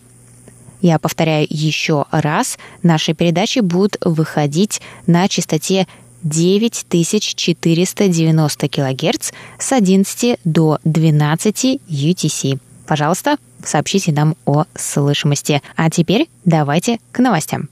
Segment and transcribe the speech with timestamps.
[0.83, 5.86] Я повторяю еще раз, наши передачи будут выходить на частоте
[6.25, 12.58] 9490 кГц с 11 до 12 UTC.
[12.86, 15.62] Пожалуйста, сообщите нам о слышимости.
[15.75, 17.70] А теперь давайте к новостям.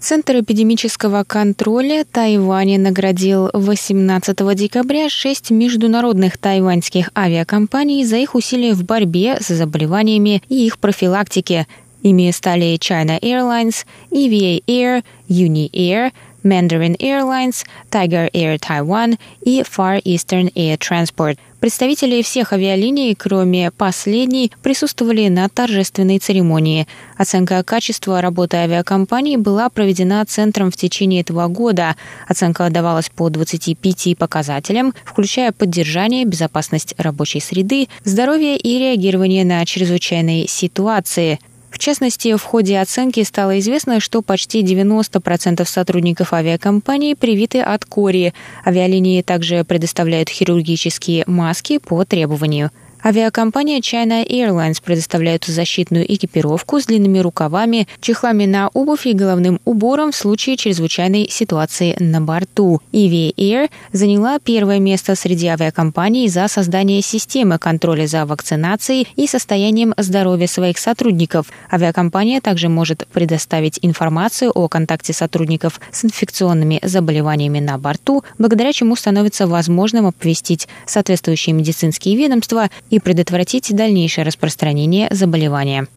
[0.00, 8.84] Центр эпидемического контроля Тайваня наградил 18 декабря шесть международных тайваньских авиакомпаний за их усилия в
[8.84, 11.66] борьбе с заболеваниями и их профилактике.
[12.04, 16.12] Ими стали China Airlines, EVA Air, Uni Air,
[16.44, 24.52] Mandarin Airlines, Tiger Air Taiwan и Far Eastern Air Transport– Представители всех авиалиний, кроме последней,
[24.62, 26.86] присутствовали на торжественной церемонии.
[27.16, 31.96] Оценка качества работы авиакомпаний была проведена Центром в течение этого года.
[32.28, 40.46] Оценка давалась по 25 показателям, включая поддержание, безопасность рабочей среды, здоровье и реагирование на чрезвычайные
[40.46, 41.40] ситуации–
[41.70, 48.32] в частности, в ходе оценки стало известно, что почти 90% сотрудников авиакомпании привиты от кори.
[48.64, 52.70] Авиалинии также предоставляют хирургические маски по требованию–
[53.04, 60.10] Авиакомпания China Airlines предоставляет защитную экипировку с длинными рукавами, чехлами на обувь и головным убором
[60.10, 62.80] в случае чрезвычайной ситуации на борту.
[62.92, 69.94] EVA Air заняла первое место среди авиакомпаний за создание системы контроля за вакцинацией и состоянием
[69.96, 71.46] здоровья своих сотрудников.
[71.72, 78.96] Авиакомпания также может предоставить информацию о контакте сотрудников с инфекционными заболеваниями на борту, благодаря чему
[78.96, 85.88] становится возможным оповестить соответствующие медицинские ведомства и предотвратить дальнейшее распространение заболевания.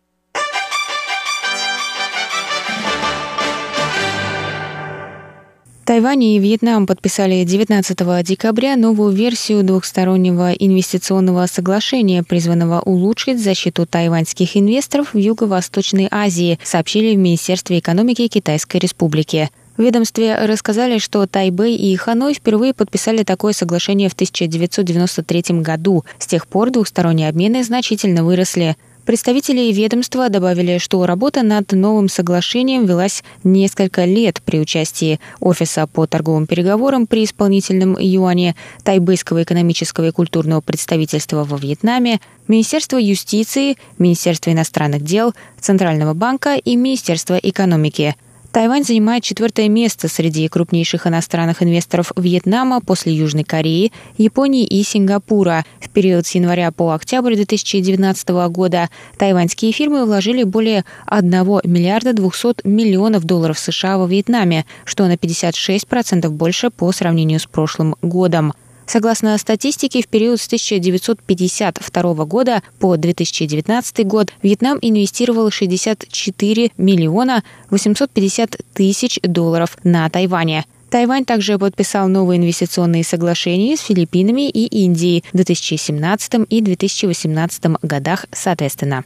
[5.92, 14.56] Тайвань и Вьетнам подписали 19 декабря новую версию двухстороннего инвестиционного соглашения, призванного улучшить защиту тайваньских
[14.56, 19.50] инвесторов в Юго-Восточной Азии, сообщили в Министерстве экономики Китайской Республики.
[19.82, 26.06] В ведомстве рассказали, что Тайбэй и Ханой впервые подписали такое соглашение в 1993 году.
[26.20, 28.78] С тех пор двухсторонние обмены значительно выросли.
[29.06, 36.06] Представители ведомства добавили, что работа над новым соглашением велась несколько лет при участии Офиса по
[36.06, 44.52] торговым переговорам при исполнительном юане, Тайбэйского экономического и культурного представительства во Вьетнаме, Министерства юстиции, Министерства
[44.52, 48.16] иностранных дел, Центрального банка и Министерства экономики–
[48.52, 55.64] Тайвань занимает четвертое место среди крупнейших иностранных инвесторов Вьетнама после Южной Кореи, Японии и Сингапура.
[55.80, 61.32] В период с января по октябрь 2019 года тайваньские фирмы вложили более 1
[61.64, 67.96] миллиарда 200 миллионов долларов США во Вьетнаме, что на 56% больше по сравнению с прошлым
[68.02, 68.54] годом.
[68.86, 78.58] Согласно статистике, в период с 1952 года по 2019 год Вьетнам инвестировал 64 миллиона 850
[78.74, 80.66] тысяч долларов на Тайване.
[80.90, 88.26] Тайвань также подписал новые инвестиционные соглашения с Филиппинами и Индией в 2017 и 2018 годах
[88.34, 89.06] соответственно.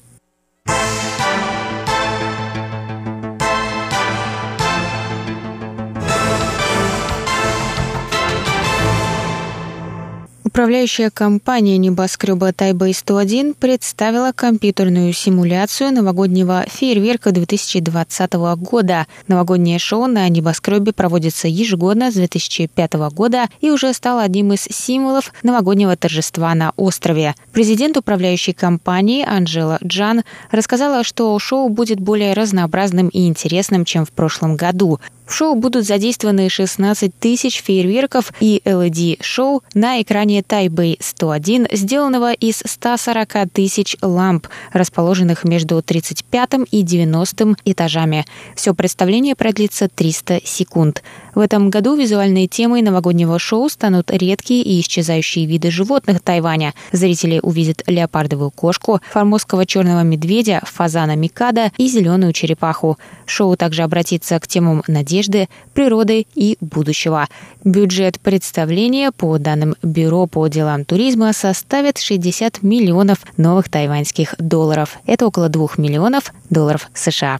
[10.55, 19.05] Управляющая компания небоскреба Тайбэй-101 представила компьютерную симуляцию новогоднего фейерверка 2020 года.
[19.27, 25.33] Новогоднее шоу на небоскребе проводится ежегодно с 2005 года и уже стало одним из символов
[25.43, 27.35] новогоднего торжества на острове.
[27.51, 34.11] Президент управляющей компании Анжела Джан рассказала, что шоу будет более разнообразным и интересным, чем в
[34.11, 35.01] прошлом году.
[35.25, 42.61] В шоу будут задействованы 16 тысяч фейерверков и LED-шоу на экране Тайбэй 101, сделанного из
[42.65, 48.25] 140 тысяч ламп, расположенных между 35 и 90 этажами.
[48.55, 51.03] Все представление продлится 300 секунд.
[51.33, 56.73] В этом году визуальной темой новогоднего шоу станут редкие и исчезающие виды животных Тайваня.
[56.91, 62.97] Зрители увидят леопардовую кошку, формозского черного медведя, фазана Микада и зеленую черепаху.
[63.25, 67.27] Шоу также обратится к темам надежды, природы и будущего.
[67.63, 74.97] Бюджет представления, по данным Бюро по делам туризма, составит 60 миллионов новых тайваньских долларов.
[75.05, 77.39] Это около 2 миллионов долларов США.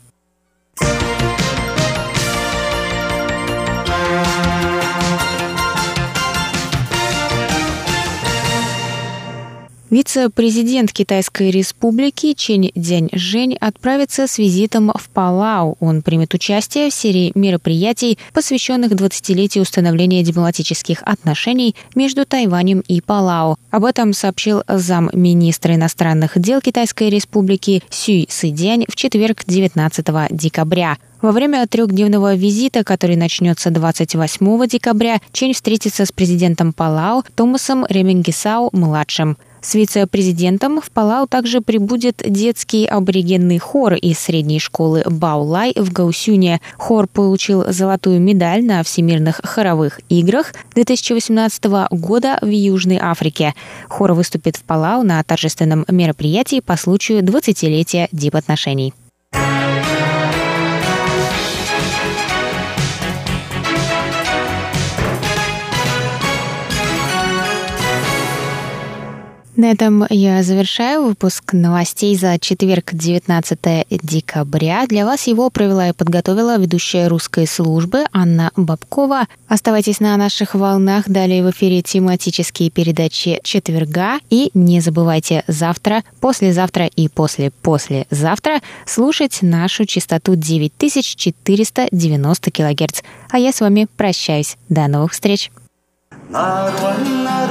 [9.91, 15.77] Вице-президент Китайской республики Чень Дзянь-Жень отправится с визитом в Палау.
[15.79, 23.57] Он примет участие в серии мероприятий, посвященных 20-летию установления дипломатических отношений между Тайванем и Палау.
[23.69, 30.97] Об этом сообщил замминистра иностранных дел Китайской республики Сюй Сыдянь в четверг 19 декабря.
[31.21, 39.37] Во время трехдневного визита, который начнется 28 декабря, Чень встретится с президентом Палау Томасом Ремингисау-младшим.
[39.65, 46.61] С вице-президентом в Палау также прибудет детский аборигенный хор из средней школы Баулай в Гаусюне.
[46.77, 53.55] Хор получил золотую медаль на Всемирных хоровых играх 2018 года в Южной Африке.
[53.89, 58.93] Хор выступит в Палау на торжественном мероприятии по случаю 20-летия дипотношений.
[69.55, 74.85] На этом я завершаю выпуск новостей за четверг, 19 декабря.
[74.85, 79.27] Для вас его провела и подготовила ведущая русской службы Анна Бабкова.
[79.47, 81.07] Оставайтесь на наших волнах.
[81.07, 84.19] Далее в эфире тематические передачи четверга.
[84.29, 93.03] И не забывайте завтра, послезавтра и после-послезавтра слушать нашу частоту 9490 кГц.
[93.29, 94.57] А я с вами прощаюсь.
[94.67, 95.49] До новых встреч!
[96.31, 97.44] 여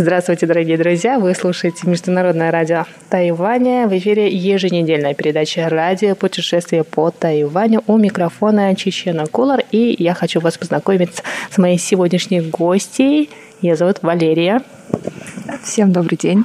[0.00, 1.18] Здравствуйте, дорогие друзья!
[1.18, 3.86] Вы слушаете Международное радио Тайваня.
[3.86, 6.14] В эфире еженедельная передача «Радио.
[6.14, 7.84] Путешествие по Тайваню».
[7.86, 9.62] У микрофона Чечена Кулар.
[9.72, 13.28] И я хочу вас познакомить с моей сегодняшней гостьей.
[13.60, 14.62] Ее зовут Валерия.
[15.62, 16.44] Всем добрый день.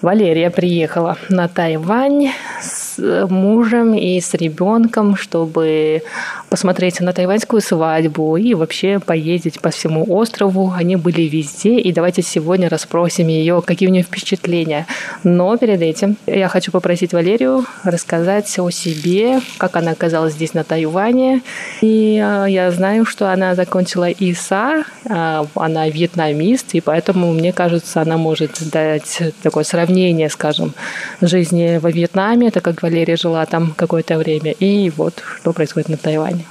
[0.00, 2.30] Валерия приехала на Тайвань
[2.62, 6.02] с мужем и с ребенком, чтобы
[6.48, 10.72] посмотреть на тайваньскую свадьбу и вообще поездить по всему острову.
[10.76, 14.86] Они были везде, и давайте сегодня расспросим ее, какие у нее впечатления.
[15.24, 20.64] Но перед этим я хочу попросить Валерию рассказать о себе, как она оказалась здесь на
[20.64, 21.42] Тайване.
[21.80, 28.00] И э, я знаю, что она закончила ИСА, э, она вьетнамист, и поэтому, мне кажется,
[28.00, 30.74] она может дать такое сравнение, скажем,
[31.20, 35.96] жизни во Вьетнаме, так как Валерия жила там какое-то время, и вот что происходит на
[35.96, 36.44] Тайване.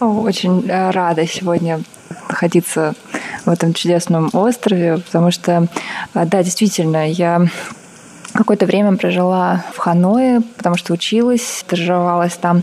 [0.00, 1.80] Очень э, рада сегодня
[2.28, 2.94] находиться
[3.44, 5.68] в этом чудесном острове, потому что,
[6.14, 7.46] э, да, действительно, я
[8.34, 12.62] Какое-то время прожила в Ханое, потому что училась, стажировалась там.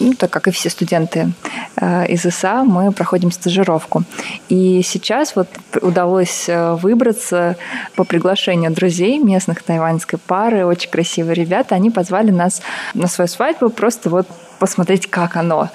[0.00, 1.32] Ну, так как и все студенты
[1.76, 4.04] э, из ИСА, мы проходим стажировку.
[4.48, 5.48] И сейчас вот
[5.80, 7.56] удалось э, выбраться
[7.94, 11.76] по приглашению друзей местных тайваньской пары, очень красивые ребята.
[11.76, 12.60] Они позвали нас
[12.94, 14.26] на свою свадьбу просто вот
[14.58, 15.70] посмотреть, как оно.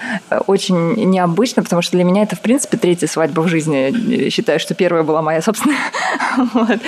[0.46, 4.28] Очень необычно, потому что для меня это, в принципе, третья свадьба в жизни.
[4.30, 5.78] Считаю, что первая была моя собственная.
[6.54, 6.80] вот.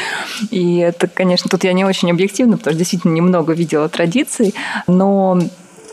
[0.51, 4.55] И это, конечно, тут я не очень объективна, потому что действительно немного видела традиций,
[4.87, 5.39] но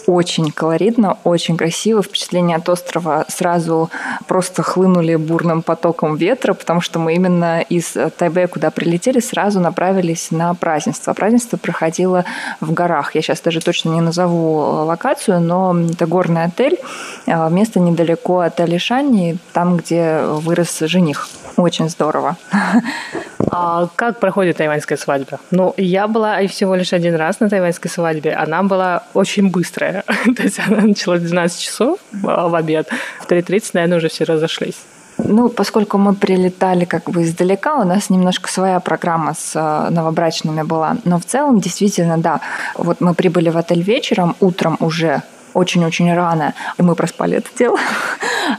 [0.08, 2.02] очень колоритно, очень красиво.
[2.02, 3.90] Впечатления от острова сразу
[4.28, 10.32] просто хлынули бурным потоком ветра, потому что мы именно из Тайбэя, куда прилетели, сразу направились
[10.32, 11.14] на празднество.
[11.14, 12.26] Празднество проходило
[12.60, 13.16] в горах.
[13.16, 16.80] Я сейчас даже точно не назову локацию, но это горный отель,
[17.28, 21.30] а, место недалеко от Алишани, там, где вырос жених.
[21.58, 22.38] Очень здорово.
[23.54, 25.40] А как проходит тайваньская свадьба?
[25.52, 28.32] Ну, я была всего лишь один раз на тайваньской свадьбе.
[28.32, 30.04] Она была очень быстрая.
[30.38, 32.88] То есть она началась в 12 часов а, в обед.
[33.20, 34.78] В 3.30, наверное, уже все разошлись.
[35.18, 40.64] Ну, поскольку мы прилетали как бы издалека, у нас немножко своя программа с э, новобрачными
[40.64, 40.98] была.
[41.04, 42.40] Но в целом, действительно, да.
[42.76, 47.78] Вот мы прибыли в отель вечером, утром уже очень-очень рано, и мы проспали это дело.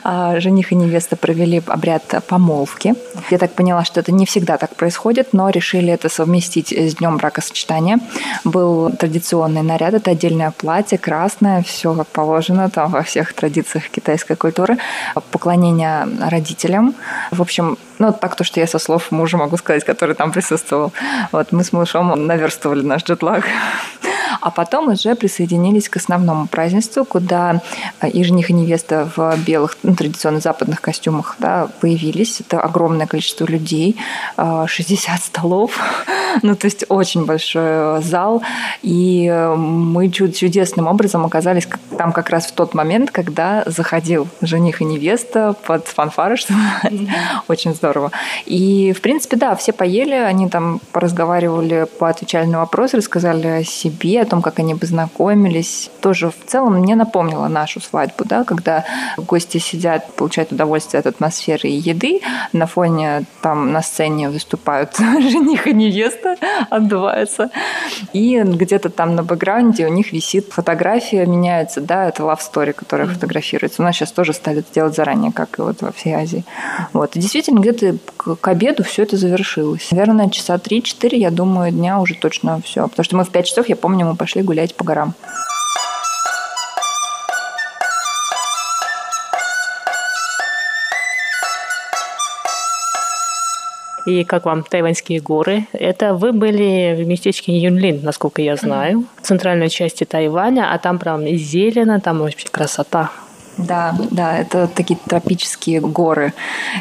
[0.05, 2.95] А жених и невеста провели обряд помолвки.
[3.31, 7.19] Я так поняла, что это не всегда так происходит, но решили это совместить с днем
[7.19, 7.99] бракосочетания.
[8.45, 14.35] Был традиционный наряд, это отдельное платье, красное, все как положено, там во всех традициях китайской
[14.35, 14.79] культуры.
[15.31, 16.95] Поклонение родителям.
[17.31, 20.93] В общем, ну, так то, что я со слов мужа могу сказать, который там присутствовал.
[21.31, 23.45] Вот мы с малышом наверстывали наш джетлаг
[24.43, 27.61] а потом уже присоединились к основному празднеству, куда
[28.01, 32.41] э, и жених, и невеста в белых, ну, традиционно западных костюмах да, появились.
[32.41, 33.97] Это огромное количество людей,
[34.37, 35.79] 60 э, столов,
[36.43, 38.43] ну, то есть очень большой зал,
[38.83, 44.81] и э, мы чудесным образом оказались там как раз в тот момент, когда заходил жених
[44.81, 46.53] и невеста под фанфары, что
[47.47, 47.92] очень здорово.
[48.47, 54.23] И, в принципе, да, все поели, они там поразговаривали, поотвечали на вопросы, рассказали о себе,
[54.23, 55.91] о том, как они познакомились.
[56.01, 58.85] Тоже в целом мне напомнило нашу свадьбу, да, когда
[59.17, 62.21] гости сидят, получают удовольствие от атмосферы и еды.
[62.53, 66.37] На фоне там на сцене выступают жених и невеста,
[66.71, 67.51] отдуваются.
[68.13, 73.07] И где-то там на бэкграунде у них висит фотография, меняется, да, это love story, которая
[73.07, 73.83] фотографируется.
[73.83, 76.45] У нас сейчас тоже стали это делать заранее, как и вот во всей Азии.
[76.93, 77.17] Вот.
[77.17, 77.82] И действительно, где-то
[78.17, 79.91] к обеду все это завершилось.
[79.91, 82.89] Наверное, часа 3-4, я думаю, дня уже точно все.
[82.89, 85.15] Потому что мы в 5 часов, я помню, мы пошли гулять по горам.
[94.05, 95.67] И как вам тайваньские горы?
[95.73, 100.99] Это вы были в местечке Юнлин, насколько я знаю, в центральной части Тайваня, а там
[100.99, 103.11] прям зелено, там вообще красота.
[103.59, 106.33] Да, да, это такие тропические горы.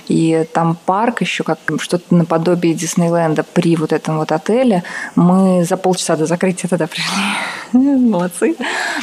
[0.08, 4.84] И там парк еще, как что-то наподобие Диснейленда при вот этом вот отеле.
[5.16, 7.22] Мы за полчаса до закрытия тогда пришли.
[7.74, 8.56] Молодцы.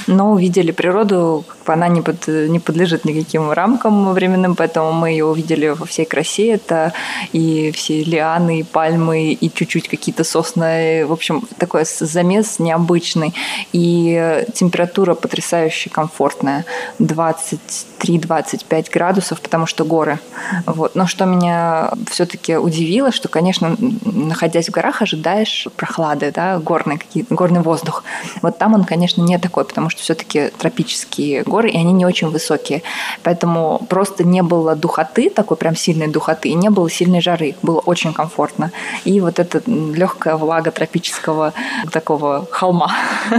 [0.06, 5.68] Но увидели природу, она не, под, не подлежит никаким рамкам временным, поэтому мы ее увидели
[5.68, 6.52] во всей красе.
[6.54, 6.94] Это
[7.32, 11.04] и все лианы, и пальмы, и чуть-чуть какие-то сосны.
[11.06, 13.34] В общем, такой замес необычный.
[13.72, 16.64] И температура потрясающе комфортная.
[16.98, 17.57] 20
[18.00, 20.18] 23-25 градусов, потому что горы.
[20.66, 20.94] Вот.
[20.94, 27.24] Но что меня все-таки удивило, что, конечно, находясь в горах, ожидаешь прохлады, да, горный, какие,
[27.28, 28.04] горный воздух.
[28.42, 32.28] Вот там он, конечно, не такой, потому что все-таки тропические горы, и они не очень
[32.28, 32.82] высокие.
[33.22, 37.56] Поэтому просто не было духоты, такой прям сильной духоты, и не было сильной жары.
[37.62, 38.72] Было очень комфортно.
[39.04, 41.52] И вот эта легкая влага тропического
[41.92, 42.92] такого холма.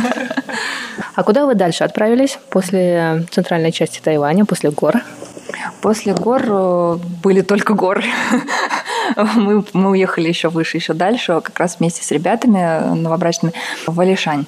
[1.16, 4.96] А куда вы дальше отправились после центральной части Тайваня, после гор?
[5.82, 8.06] После гор э, были только горы.
[9.36, 13.54] Мы, мы уехали еще выше, еще дальше, как раз вместе с ребятами новобрачными
[13.86, 14.46] в Алишань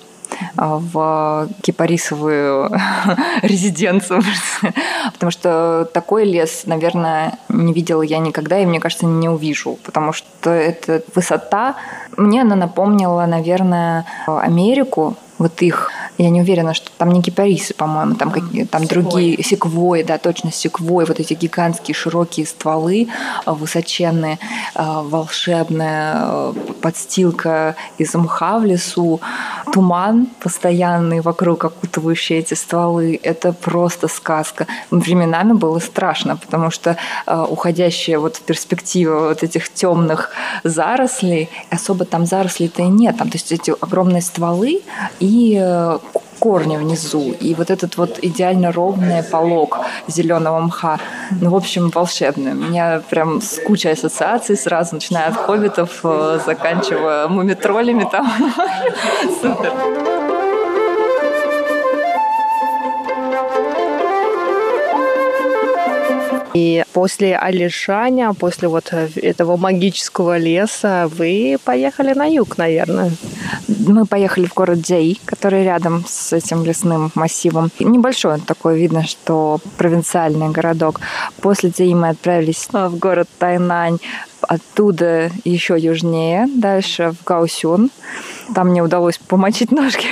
[0.56, 2.72] в кипарисовую
[3.44, 4.24] резиденцию.
[5.14, 9.78] Потому что такой лес, наверное, не видела я никогда, и мне кажется, не увижу.
[9.84, 11.76] Потому что эта высота,
[12.18, 18.16] мне она напомнила, наверное, Америку, вот их я не уверена, что там не кипарисы, по-моему,
[18.16, 19.04] там, какие, там секвой.
[19.04, 23.08] другие, секвой, да, точно секвой, вот эти гигантские широкие стволы,
[23.46, 24.38] э, высоченные,
[24.76, 29.20] э, волшебная э, подстилка из мха в лесу,
[29.74, 34.68] туман постоянный вокруг, окутывающий эти стволы, это просто сказка.
[34.92, 40.30] Временами было страшно, потому что уходящая вот перспектива вот этих темных
[40.64, 44.82] зарослей, особо там зарослей-то и нет, там, то есть эти огромные стволы
[45.20, 45.31] и
[46.42, 47.34] корни внизу.
[47.44, 50.98] И вот этот вот идеально ровный полог зеленого мха.
[51.42, 52.52] Ну, в общем, волшебный.
[52.52, 58.28] У меня прям с кучей ассоциаций сразу, начиная от хоббитов, э, заканчивая мумитролями там.
[59.42, 60.31] Супер.
[66.54, 73.12] И после Алишаня, после вот этого магического леса, вы поехали на юг, наверное.
[73.68, 77.72] Мы поехали в город Дзяи, который рядом с этим лесным массивом.
[77.80, 81.00] Небольшой он такой, видно, что провинциальный городок.
[81.42, 84.00] После Дзяи мы отправились в город Тайнань,
[84.42, 87.90] оттуда еще южнее, дальше в Гаусюн.
[88.54, 90.08] Там мне удалось помочить ножки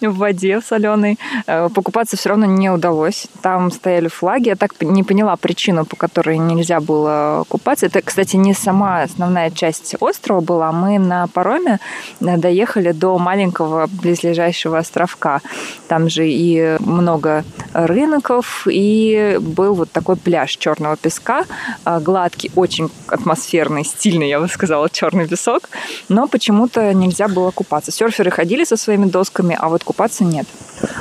[0.00, 1.18] в воде в соленой.
[1.46, 3.28] Э, покупаться все равно не удалось.
[3.42, 4.48] Там стояли флаги.
[4.48, 7.86] Я так не поняла причину, по которой нельзя было купаться.
[7.86, 10.72] Это, кстати, не сама основная часть острова была.
[10.72, 11.80] Мы на пароме
[12.20, 15.40] э, доехали до маленького близлежащего островка.
[15.88, 21.44] Там же и много рынков, и был вот такой пляж черного песка,
[21.84, 25.68] э, гладкий, очень атмосферный, стильный, я бы сказала, черный песок.
[26.08, 27.90] Но почему-то нельзя было купаться.
[27.92, 30.46] Серферы ходили со своими досками, а вот купаться нет.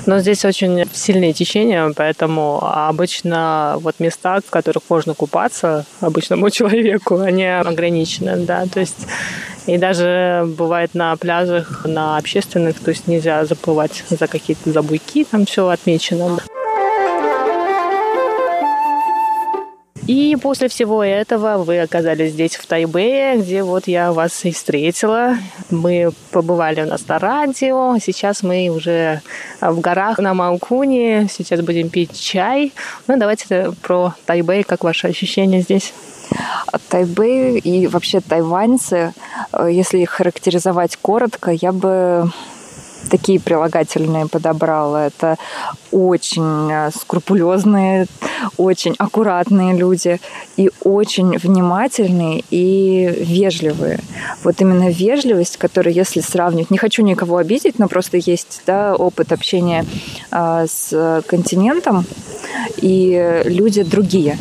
[0.06, 7.20] Но здесь очень сильные течения, поэтому обычно вот места, в которых можно купаться обычному человеку,
[7.20, 9.08] они ограничены, да, то есть
[9.68, 15.46] и даже бывает на пляжах, на общественных, то есть нельзя заплывать за какие-то забуйки, там
[15.46, 16.40] все отмечено.
[20.08, 25.36] И после всего этого вы оказались здесь, в Тайбэе, где вот я вас и встретила.
[25.70, 29.22] Мы побывали у нас на радио, сейчас мы уже
[29.60, 32.72] в горах на Маукуне, сейчас будем пить чай.
[33.08, 35.94] Ну, давайте про Тайбэй, как ваши ощущения здесь?
[36.90, 39.14] Тайбэй и вообще тайваньцы,
[39.54, 42.32] э, если их характеризовать коротко, я бы
[43.10, 45.08] такие прилагательные подобрала.
[45.08, 45.38] Это
[45.92, 48.08] очень э, скрупулезные,
[48.58, 50.20] очень аккуратные люди
[50.58, 54.00] и очень внимательные и вежливые.
[54.44, 59.32] Вот именно вежливость, которую, если сравнивать, не хочу никого обидеть, но просто есть да, опыт
[59.32, 59.86] общения
[60.32, 62.06] э, с континентом,
[62.78, 64.38] и люди другие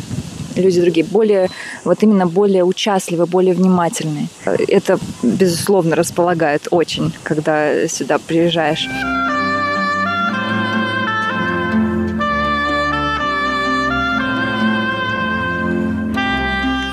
[0.61, 1.49] люди другие, более,
[1.83, 4.27] вот именно более участливые, более внимательные.
[4.45, 8.87] Это, безусловно, располагает очень, когда сюда приезжаешь.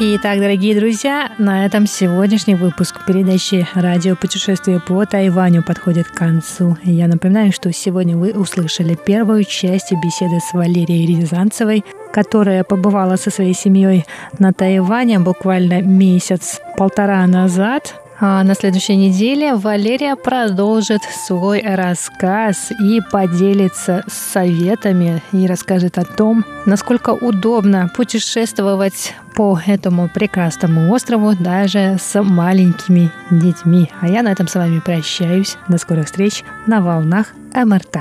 [0.07, 6.77] Итак, дорогие друзья, на этом сегодняшний выпуск передачи «Радио путешествие по Тайваню» подходит к концу.
[6.83, 13.31] Я напоминаю, что сегодня вы услышали первую часть беседы с Валерией Рязанцевой, которая побывала со
[13.31, 14.05] своей семьей
[14.39, 25.23] на Тайване буквально месяц-полтора назад– на следующей неделе Валерия продолжит свой рассказ и поделится советами
[25.33, 33.91] и расскажет о том, насколько удобно путешествовать по этому прекрасному острову даже с маленькими детьми.
[34.01, 35.57] А я на этом с вами прощаюсь.
[35.69, 37.99] До скорых встреч на волнах МРТ.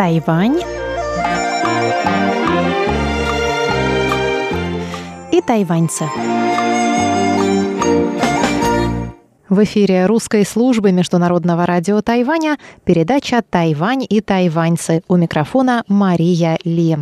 [0.00, 0.62] Тайвань
[5.30, 6.06] и тайваньцы.
[9.50, 15.02] В эфире русской службы Международного радио Тайваня передача «Тайвань и тайваньцы».
[15.08, 16.96] У микрофона Мария Ли.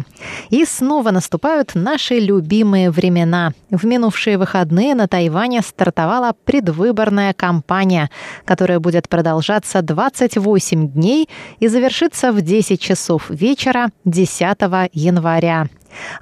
[0.49, 3.53] И снова наступают наши любимые времена.
[3.69, 8.09] В минувшие выходные на Тайване стартовала предвыборная кампания,
[8.47, 11.29] которая будет продолжаться 28 дней
[11.61, 14.41] и завершится в 10 часов вечера 10
[14.95, 15.69] января.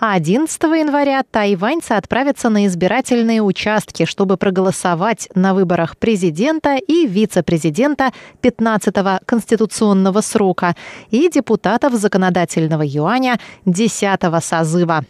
[0.01, 8.13] А 11 января тайваньцы отправятся на избирательные участки, чтобы проголосовать на выборах президента и вице-президента
[8.43, 10.75] 15-го конституционного срока
[11.11, 15.05] и депутатов законодательного юаня 10-го созыва.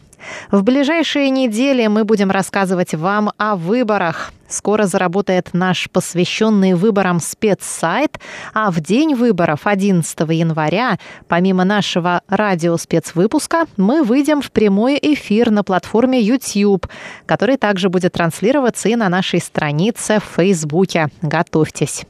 [0.50, 4.32] В ближайшие недели мы будем рассказывать вам о выборах.
[4.48, 8.20] Скоро заработает наш посвященный выборам спецсайт,
[8.54, 15.64] а в день выборов 11 января, помимо нашего радиоспецвыпуска, мы выйдем в прямой эфир на
[15.64, 16.86] платформе YouTube,
[17.26, 21.08] который также будет транслироваться и на нашей странице в Фейсбуке.
[21.22, 22.04] Готовьтесь.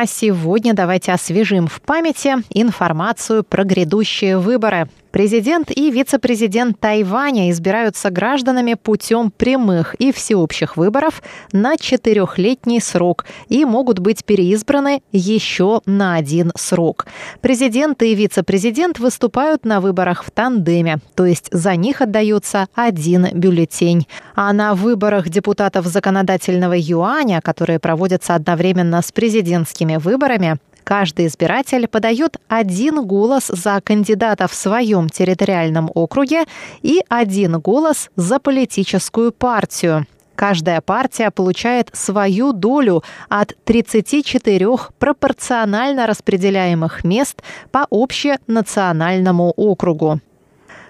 [0.00, 8.10] А сегодня давайте освежим в памяти информацию про грядущие выборы– Президент и вице-президент Тайваня избираются
[8.10, 16.16] гражданами путем прямых и всеобщих выборов на четырехлетний срок и могут быть переизбраны еще на
[16.16, 17.06] один срок.
[17.40, 24.06] Президент и вице-президент выступают на выборах в тандеме, то есть за них отдается один бюллетень.
[24.34, 32.38] А на выборах депутатов законодательного юаня, которые проводятся одновременно с президентскими выборами, Каждый избиратель подает
[32.48, 36.44] один голос за кандидата в своем территориальном округе
[36.80, 40.06] и один голос за политическую партию.
[40.34, 44.66] Каждая партия получает свою долю от 34
[44.98, 50.20] пропорционально распределяемых мест по общенациональному округу.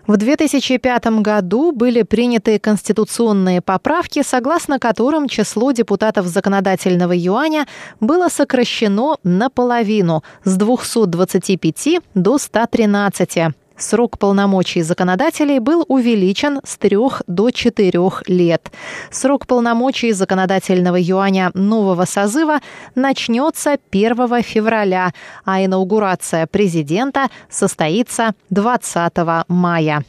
[0.08, 7.66] В 2005 году были приняты конституционные поправки, согласно которым число депутатов законодательного юаня
[8.00, 13.54] было сокращено наполовину с 225 до 113.
[13.78, 18.72] Срок полномочий законодателей был увеличен с трех до четырех лет.
[19.10, 22.58] Срок полномочий законодательного юаня нового созыва
[22.96, 25.12] начнется 1 февраля,
[25.44, 29.12] а инаугурация президента состоится 20
[29.48, 30.04] мая.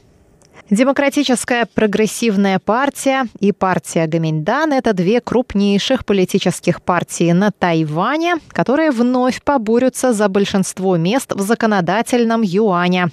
[0.69, 9.41] Демократическая прогрессивная партия и партия Гаминьдан– это две крупнейших политических партии на Тайване, которые вновь
[9.41, 13.07] поборются за большинство мест в законодательном юане.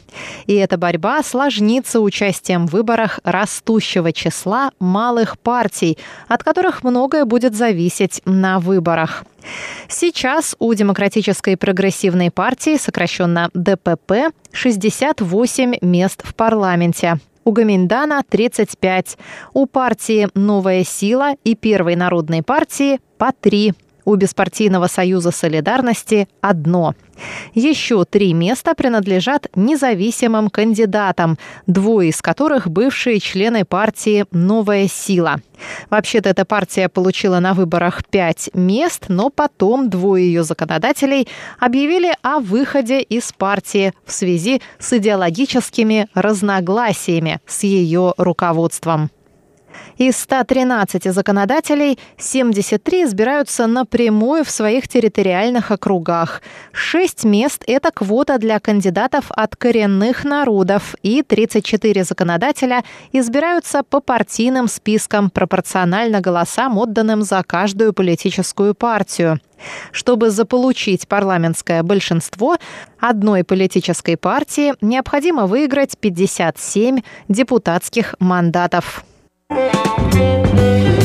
[0.47, 5.97] И эта борьба сложнится участием в выборах растущего числа малых партий,
[6.29, 9.25] от которых многое будет зависеть на выборах.
[9.89, 17.19] Сейчас у Демократической прогрессивной партии, сокращенно ДПП, 68 мест в парламенте.
[17.45, 19.19] У Гаминдана 35,
[19.55, 23.73] у партии «Новая сила» и Первой народной партии по 3
[24.07, 26.95] у Беспартийного союза солидарности– одно.
[27.55, 35.41] Еще три места принадлежат независимым кандидатам, двое из которых бывшие члены партии «Новая сила».
[35.91, 42.41] Вообще-то эта партия получила на выборах пять мест, но потом двое ее законодателей объявили о
[42.41, 49.11] выходе из партии в связи с идеологическими разногласиями с ее руководством.
[49.99, 56.43] Из 113 законодателей 73 избираются напрямую в своих территориальных округах.
[56.73, 64.69] Шесть мест– это квота для кандидатов от коренных народов, и 34 законодателя избираются по партийным
[64.69, 69.41] спискам пропорционально голосам, отданным за каждую политическую партию.
[69.93, 72.57] Чтобы заполучить парламентское большинство,
[73.01, 79.05] одной политической партии необходимо выиграть 57 депутатских мандатов.
[79.49, 80.96] Música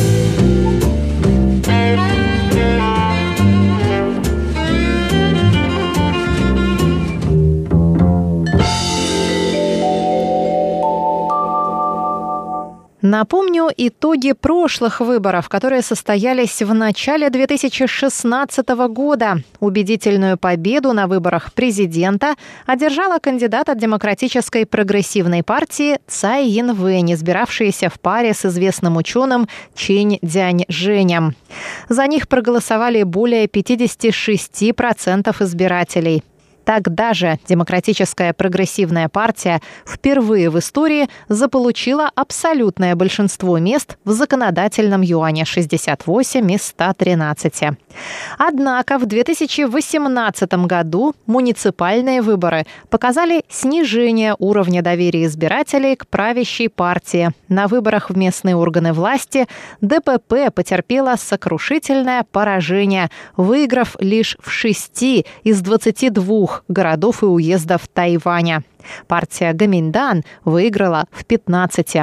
[13.01, 19.37] Напомню итоги прошлых выборов, которые состоялись в начале 2016 года.
[19.59, 22.35] Убедительную победу на выборах президента
[22.67, 30.19] одержала кандидат от Демократической прогрессивной партии Цай Янвэнь, избиравшаяся в паре с известным ученым Чинь
[30.21, 31.35] Дянь Женем.
[31.89, 36.23] За них проголосовали более 56% избирателей.
[36.65, 45.45] Тогда же Демократическая прогрессивная партия впервые в истории заполучила абсолютное большинство мест в законодательном юане
[45.45, 47.63] 68 из 113.
[48.37, 57.31] Однако в 2018 году муниципальные выборы показали снижение уровня доверия избирателей к правящей партии.
[57.47, 59.47] На выборах в местные органы власти
[59.81, 68.63] ДПП потерпела сокрушительное поражение, выиграв лишь в шести из 22 городов и уездов Тайваня.
[69.07, 71.97] Партия Гаминдан выиграла в 15.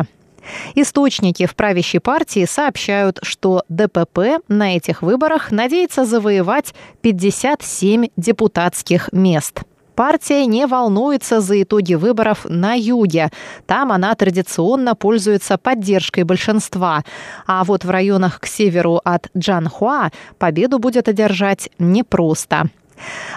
[0.74, 9.62] Источники в правящей партии сообщают, что ДПП на этих выборах надеется завоевать 57 депутатских мест.
[9.98, 13.30] Партия не волнуется за итоги выборов на юге.
[13.66, 17.02] Там она традиционно пользуется поддержкой большинства.
[17.48, 22.70] А вот в районах к северу от Джанхуа победу будет одержать непросто.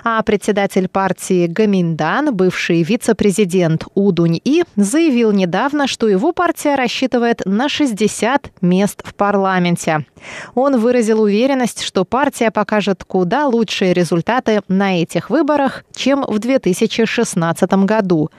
[0.03, 8.51] А председатель партии Гаминдан, бывший вице-президент Удунь-И, заявил недавно, что его партия рассчитывает на 60
[8.61, 10.05] мест в парламенте.
[10.55, 17.71] Он выразил уверенность, что партия покажет куда лучшие результаты на этих выборах, чем в 2016
[17.85, 18.29] году.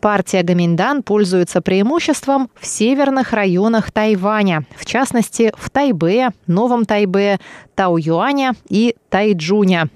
[0.00, 7.38] Партия Гаминдан пользуется преимуществом в северных районах Тайваня, в частности в Тайбе, Новом Тайбе,
[7.74, 9.88] Тау-Юаня и Тайджуня.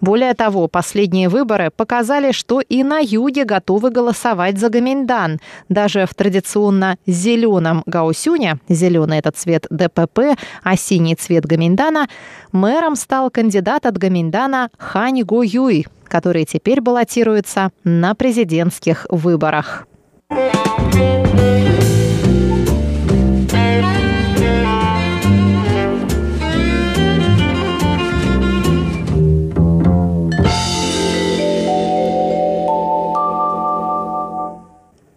[0.00, 5.40] Более того, последние выборы показали, что и на юге готовы голосовать за Гаминдан.
[5.68, 12.08] Даже в традиционно зеленом Гаусюне, зеленый этот цвет ДПП, а синий цвет Гаминдана,
[12.52, 19.86] мэром стал кандидат от Гаминдана Хань Го Юй, который теперь баллотируется на президентских выборах.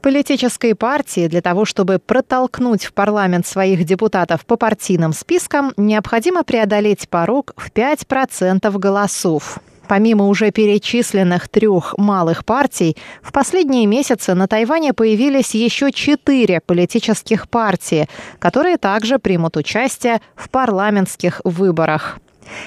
[0.04, 7.08] Политической партии для того, чтобы протолкнуть в парламент своих депутатов по партийным спискам, необходимо преодолеть
[7.08, 9.60] порог в 5% голосов.
[9.88, 17.48] Помимо уже перечисленных трех малых партий, в последние месяцы на Тайване появились еще четыре политических
[17.48, 22.20] партии, которые также примут участие в парламентских выборах.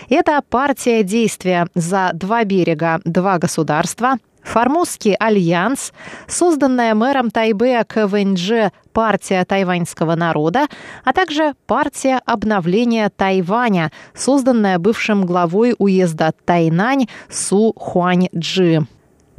[0.09, 4.17] Это партия действия за два берега, два государства,
[4.47, 5.93] Формозский альянс,
[6.29, 10.69] созданная мэром Тайбэя КВНЖ партия тайваньского народа,
[11.05, 18.87] а также партия обновления Тайваня, созданная бывшим главой уезда Тайнань Су Хуаньджи.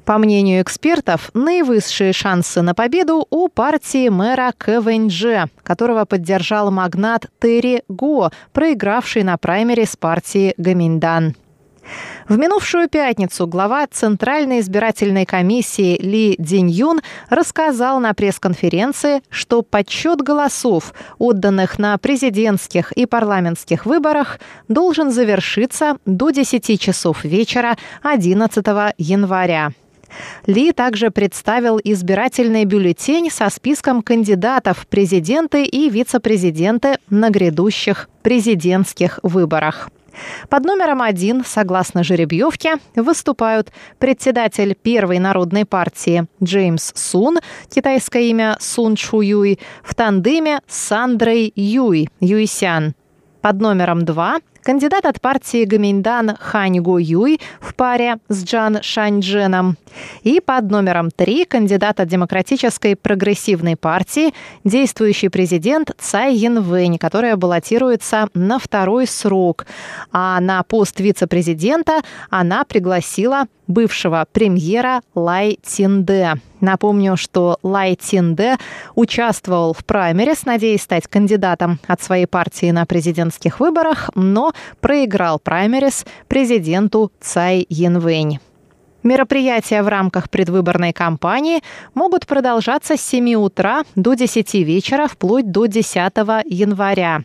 [0.04, 7.84] По мнению экспертов, наивысшие шансы на победу у партии мэра КВНЖ, которого поддержал магнат Терри
[7.88, 11.36] Го, проигравший на праймере с партии Гаминдан.
[12.28, 20.94] В минувшую пятницу глава Центральной избирательной комиссии Ли Диньюн рассказал на пресс-конференции, что подсчет голосов,
[21.20, 28.66] отданных на президентских и парламентских выборах, должен завершиться до 10 часов вечера 11
[28.98, 29.72] января.
[30.46, 39.22] ли также представил избирательный бюллетень со списком кандидатов в президенты и вице-президенты на грядущих президентских
[39.24, 39.90] выборах.
[40.50, 47.40] Под номером один, согласно жеребьевке, выступают председатель Первой народной партии Джеймс Сун,
[47.74, 52.96] китайское имя Сун Чу Юй, в тандеме с Сандрой Юй, Юйсян.
[53.42, 59.78] Под номером два кандидат от партии Гаминьдан Хань Го Юй в паре с Джан Шаньчженом.
[60.24, 64.34] И под номером три кандидат от Демократической прогрессивной партии,
[64.66, 69.66] действующий президент Цай Янвэнь, которая баллотируется на второй срок.
[70.12, 76.36] А на пост вице-президента она пригласила бывшего премьера Лай Тинде.
[76.60, 78.58] Напомню, что Лай Тинде
[78.96, 86.06] участвовал в праймерис, надеясь стать кандидатом от своей партии на президентских выборах, но проиграл праймерис
[86.28, 88.40] президенту Цай Янвэнь.
[89.08, 91.62] Мероприятия в рамках предвыборной кампании
[91.94, 95.96] могут продолжаться с 7 утра до 10 вечера вплоть до 10
[96.46, 97.24] января.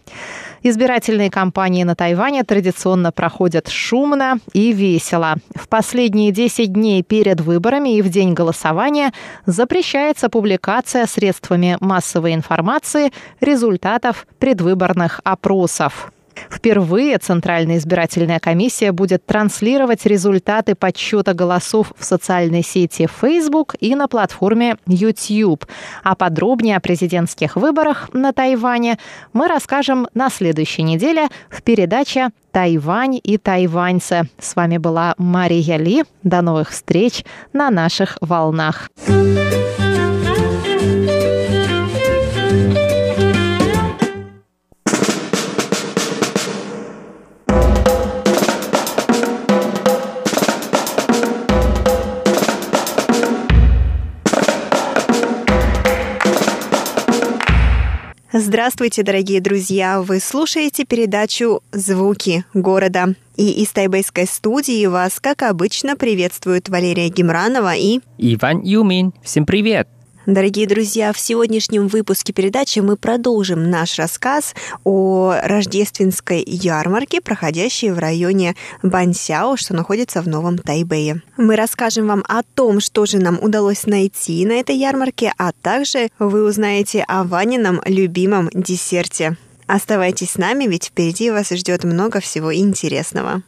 [0.62, 5.34] Избирательные кампании на Тайване традиционно проходят шумно и весело.
[5.56, 9.12] В последние 10 дней перед выборами и в день голосования
[9.44, 16.12] запрещается публикация средствами массовой информации результатов предвыборных опросов.
[16.50, 24.08] Впервые Центральная избирательная комиссия будет транслировать результаты подсчета голосов в социальной сети Facebook и на
[24.08, 25.66] платформе YouTube.
[26.02, 28.98] А подробнее о президентских выборах на Тайване
[29.32, 34.28] мы расскажем на следующей неделе в передаче «Тайвань и тайваньцы».
[34.38, 36.04] С вами была Мария Ли.
[36.22, 38.90] До новых встреч на наших волнах.
[58.34, 60.00] Здравствуйте, дорогие друзья!
[60.00, 63.14] Вы слушаете передачу «Звуки города».
[63.36, 68.00] И из тайбэйской студии вас, как обычно, приветствуют Валерия Гемранова и...
[68.16, 69.12] Иван Юмин.
[69.22, 69.86] Всем привет!
[70.26, 74.54] Дорогие друзья, в сегодняшнем выпуске передачи мы продолжим наш рассказ
[74.84, 78.54] о рождественской ярмарке, проходящей в районе
[78.84, 81.22] Бансяо, что находится в Новом Тайбэе.
[81.36, 86.08] Мы расскажем вам о том, что же нам удалось найти на этой ярмарке, а также
[86.20, 89.36] вы узнаете о Ванином любимом десерте.
[89.66, 93.42] Оставайтесь с нами, ведь впереди вас ждет много всего интересного.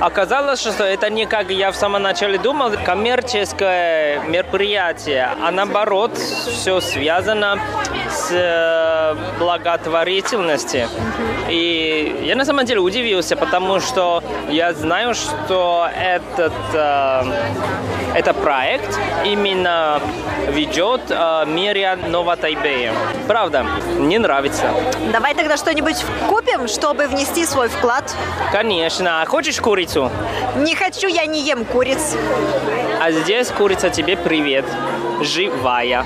[0.00, 6.80] Оказалось, что это не как я в самом начале думал, коммерческое мероприятие, а наоборот, все
[6.80, 7.58] связано
[8.08, 10.88] с э, благотворительности.
[11.48, 17.22] И я на самом деле удивился, потому что я знаю, что этот, э,
[18.14, 20.00] этот проект именно
[20.48, 22.92] ведет э, Мириан Новотайбея.
[23.26, 23.64] Правда,
[23.98, 24.70] мне нравится.
[25.12, 28.14] Давай тогда что-нибудь купим, чтобы внести свой вклад.
[28.52, 29.22] Конечно.
[29.22, 30.10] А хочешь курицу?
[30.56, 32.16] Не хочу, я не ем куриц.
[33.00, 34.64] А здесь курица тебе привет.
[35.20, 36.04] Живая.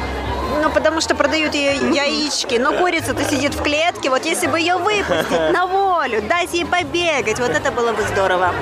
[0.62, 2.57] Ну, потому что продают ее яички.
[2.57, 4.11] Но курица-то сидит в клетке.
[4.11, 8.53] Вот если бы ее выпустить на волю, дать ей побегать, вот это было бы здорово.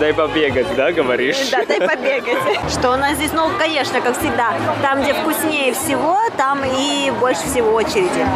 [0.00, 1.36] Дай побегать, да, говоришь?
[1.50, 2.38] Да, дай побегать.
[2.70, 7.42] Что у нас здесь, ну, конечно, как всегда, там, где вкуснее всего, там и больше
[7.42, 8.26] всего очереди.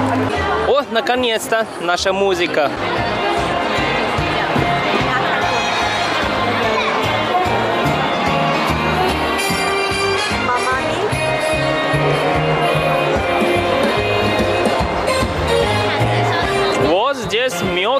[0.68, 2.70] О, наконец-то наша музыка.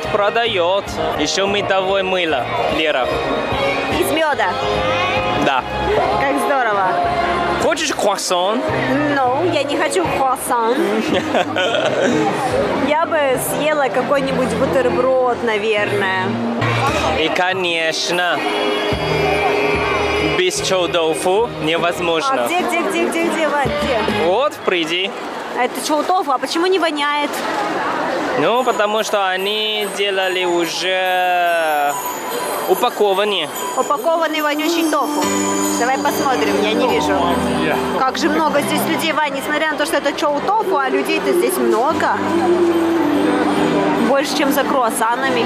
[0.01, 0.85] Мед продает.
[1.19, 2.45] Еще медовое мыло,
[2.77, 3.07] Лера.
[3.99, 4.49] Из меда.
[5.45, 5.63] Да.
[6.21, 6.89] Как здорово.
[7.63, 8.61] Хочешь круассан?
[9.15, 10.75] Ну, я не хочу круассан.
[12.89, 16.25] Я бы съела какой-нибудь бутерброд, наверное.
[17.19, 18.39] И, конечно,
[20.39, 22.47] без чоу-дофу А невозможно.
[22.47, 24.25] где, где, где, где, где, Вань, где?
[24.25, 25.11] Вот впереди.
[25.59, 27.31] А Это чоу-тофу, а почему не воняет?
[28.39, 31.93] Ну, потому что они делали уже
[32.69, 33.49] упакование.
[33.77, 35.23] Упакованный вонючий тофу.
[35.81, 37.15] Давай посмотрим, я не вижу.
[37.99, 41.57] Как же много здесь людей, Вань, несмотря на то, что это чоу-тофу, а людей-то здесь
[41.57, 42.17] много.
[44.09, 45.45] Больше, чем за круассанами.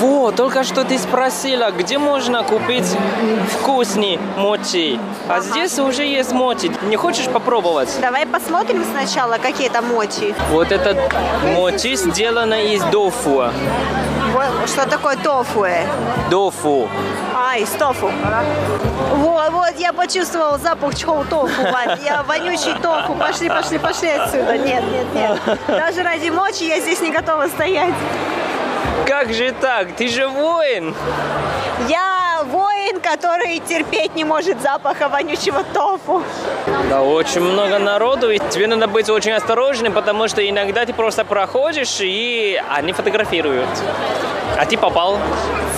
[0.00, 2.96] Вот, только что ты спросила, где можно купить
[3.50, 5.00] вкусный мочи.
[5.28, 6.70] А здесь уже есть мочи.
[6.84, 7.88] Не хочешь попробовать?
[8.00, 10.34] Давай посмотрим сначала, какие там мочи.
[10.50, 10.98] Вот этот
[11.56, 13.44] мочи сделано из дофу.
[14.66, 15.64] Что такое тофу?
[15.64, 15.84] э?
[16.30, 16.88] Дофу.
[17.34, 18.10] А, из тофу.
[19.14, 21.98] Вот, вот, я почувствовал запах чоу тофу, Вань.
[22.04, 23.14] Я вонючий тофу.
[23.14, 24.58] Пошли, пошли, пошли отсюда.
[24.58, 25.58] Нет, нет, нет.
[25.66, 27.94] Даже ради мочи я здесь не готова стоять.
[29.06, 29.96] Как же так?
[29.96, 30.94] Ты же воин.
[31.88, 36.22] Я воин, который терпеть не может запаха вонючего тофу.
[36.90, 41.24] Да, очень много народу, и тебе надо быть очень осторожным, потому что иногда ты просто
[41.24, 43.68] проходишь, и они фотографируют.
[44.58, 45.18] А ты попал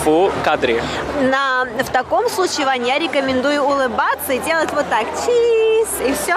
[0.04, 0.82] в кадре.
[1.30, 5.04] На, в таком случае, Вань, я рекомендую улыбаться и делать вот так.
[5.24, 6.08] Чиз!
[6.08, 6.36] И все.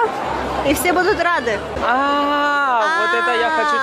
[0.68, 1.58] И все будут рады.
[1.82, 2.53] А,
[3.00, 3.82] вот это я хочу а,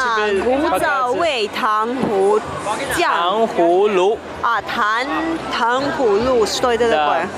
[3.90, 5.08] ну а, тан,
[5.58, 6.46] тангхулу.
[6.48, 7.30] Что это такое?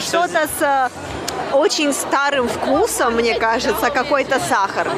[0.00, 0.88] Что-то с э,
[1.52, 4.88] очень старым вкусом, мне кажется, какой-то сахар.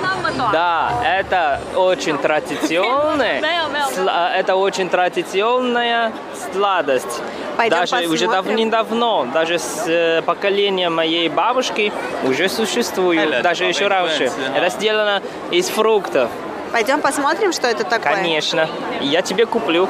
[0.53, 3.41] Да, это очень традиционная,
[3.97, 6.13] э, это очень традиционная
[6.53, 7.23] сладость.
[7.59, 8.31] Пойдем даже уже посмотрим.
[8.31, 11.93] давным-давно, даже с э, поколения моей бабушки
[12.23, 14.31] уже существует, даже еще раньше.
[14.55, 16.31] Это сделано из фруктов,
[16.73, 18.15] Пойдем посмотрим, что это такое.
[18.15, 18.69] конечно.
[19.01, 19.89] Я тебе куплю.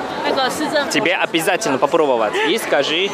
[0.91, 2.33] Тебе обязательно попробовать.
[2.49, 3.11] И скажи,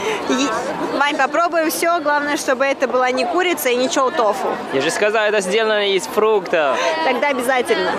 [0.98, 1.98] Вань, попробуем все.
[2.00, 4.48] Главное, чтобы это была не курица и не чоу тофу.
[4.72, 6.78] я же сказал, это сделано из фруктов.
[7.04, 7.92] Тогда обязательно.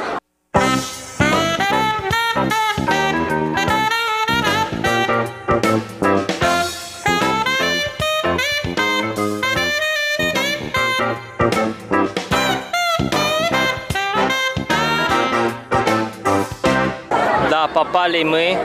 [17.76, 18.58] Попали мы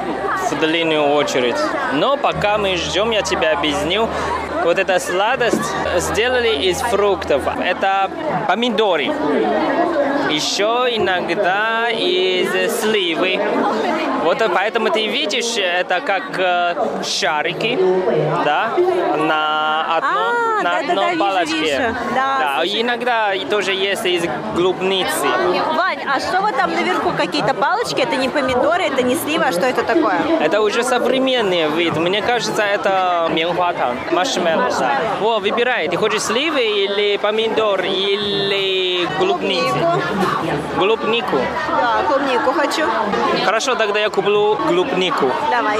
[0.50, 1.56] в длинную очередь.
[1.94, 4.08] Но пока мы ждем, я тебе объясню.
[4.62, 7.42] Вот эта сладость сделали из фруктов.
[7.60, 8.08] Это
[8.46, 9.06] помидоры.
[10.30, 13.40] Еще иногда из сливы.
[14.22, 17.76] Вот поэтому ты видишь, это как э, шарики,
[18.44, 18.70] да,
[19.16, 21.56] на одном, А, на да-да-да, одной вижу, палочке.
[21.56, 21.96] вижу.
[22.14, 25.26] Да, Да, иногда тоже есть из клубницы.
[25.76, 28.00] Вань, а что вот там наверху какие-то палочки?
[28.00, 30.18] Это не помидоры, это не слива, а что это такое?
[30.40, 31.96] Это уже современный вид.
[31.96, 34.70] Мне кажется, это менхуатан, маршмеллоу.
[34.78, 35.00] Да.
[35.20, 35.88] О, выбирай.
[35.88, 39.68] Ты хочешь сливы или помидор, или клубницы?
[39.70, 40.76] Клубнику.
[40.78, 41.36] Клубнику.
[41.68, 42.84] Да, клубнику хочу.
[43.44, 45.30] Хорошо, тогда я куплю клубнику.
[45.50, 45.78] Давай.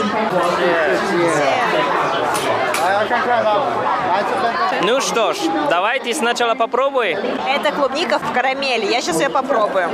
[4.83, 7.11] Ну что ж, давайте сначала попробуй.
[7.11, 8.87] Это клубника в карамели.
[8.87, 9.89] Я сейчас ее попробую.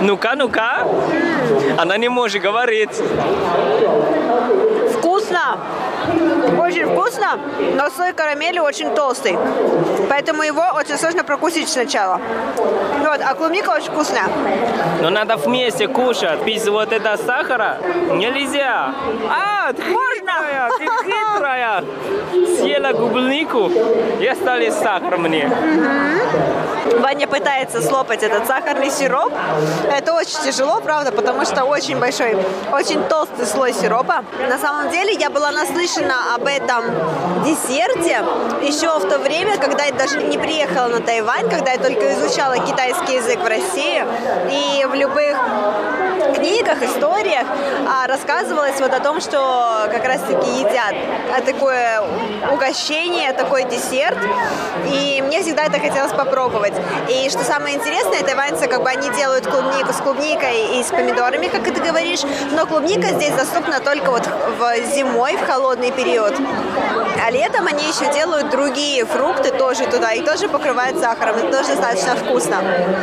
[0.00, 0.86] Ну-ка, ну-ка.
[1.78, 3.02] Она не может говорить.
[4.96, 5.58] Вкусно!
[6.58, 7.01] Очень вкусно,
[7.76, 9.36] но слой карамели очень толстый.
[10.08, 12.20] Поэтому его очень сложно прокусить сначала.
[12.56, 14.28] Вот, а клубника очень вкусная.
[15.00, 16.42] Но надо вместе кушать.
[16.44, 17.78] Без вот этого сахара
[18.10, 18.94] нельзя.
[19.28, 21.84] А, ты хитрая, ты хитрая.
[22.58, 23.70] Съела клубнику
[24.20, 25.50] и остались сахар мне.
[26.98, 29.32] Ваня пытается слопать этот сахарный сироп.
[29.90, 32.36] Это очень тяжело, правда, потому что очень большой,
[32.72, 34.24] очень толстый слой сиропа.
[34.48, 36.84] На самом деле я была наслышана об этом
[37.44, 38.22] десерте
[38.62, 42.58] еще в то время, когда я даже не приехала на Тайвань, когда я только изучала
[42.58, 44.04] китайский язык в России.
[44.50, 45.36] И в любых
[46.34, 47.46] книгах, историях
[47.88, 50.94] а, рассказывалось вот о том, что как раз-таки едят
[51.44, 52.02] такое
[52.52, 54.18] угощение, такой десерт.
[54.86, 56.71] И мне всегда это хотелось попробовать.
[57.08, 61.48] И что самое интересное, тайваньцы как бы они делают клубнику с клубникой и с помидорами,
[61.48, 62.20] как ты говоришь,
[62.52, 66.34] но клубника здесь доступна только вот в зимой, в холодный период.
[67.24, 71.36] А летом они еще делают другие фрукты тоже туда и тоже покрывают сахаром.
[71.36, 72.62] Это тоже достаточно вкусно.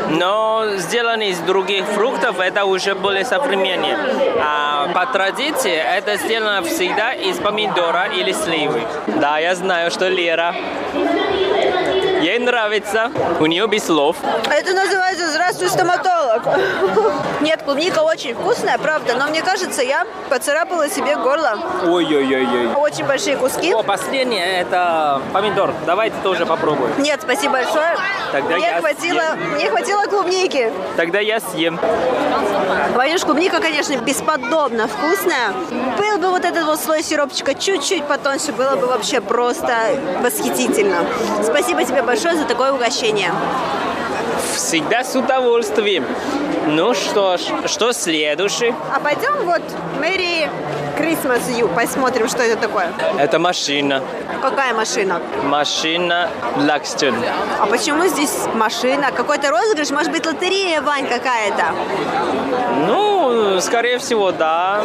[0.10, 3.98] Но сделаны из других фруктов, это уже более современнее.
[4.44, 8.82] А по традиции это сделано всегда из помидора или сливы.
[9.08, 10.56] Да, я знаю, что Лера
[12.22, 13.12] Ей нравится.
[13.40, 14.18] У нее без слов.
[14.50, 16.44] Это называется «Здравствуй, стоматолог».
[17.42, 21.58] Нет, клубника очень вкусная, правда, но мне кажется, я поцарапала себе горло.
[21.86, 22.76] Ой-ой-ой.
[22.76, 23.74] Очень большие куски.
[23.74, 25.74] О, последнее это помидор.
[25.86, 26.92] Давайте тоже попробуем.
[26.98, 27.98] Нет, спасибо большое.
[28.32, 29.54] Тогда мне, я хватило, съем.
[29.54, 30.72] мне хватило клубники.
[30.98, 31.80] Тогда я съем.
[32.96, 35.54] Ванюш, клубника, конечно, бесподобно вкусная.
[35.98, 39.74] Был бы вот этот вот слой сиропчика чуть-чуть потоньше, было бы вообще просто
[40.22, 40.98] восхитительно.
[41.44, 43.32] Спасибо тебе большое за такое угощение.
[44.56, 46.04] Всегда с удовольствием.
[46.66, 48.74] Ну что ж, что следующий?
[48.96, 49.62] А пойдем вот
[50.00, 50.50] Мэри
[50.98, 52.92] Christmas Ю, посмотрим, что это такое.
[53.20, 54.02] Это машина.
[54.42, 55.22] Какая машина?
[55.44, 57.24] Машина Blackstone.
[57.62, 59.12] А почему здесь машина?
[59.12, 59.92] Какой-то розыгрыш?
[59.92, 61.66] Может быть, лотерея, Вань, какая-то?
[62.88, 64.82] Ну, скорее всего, да.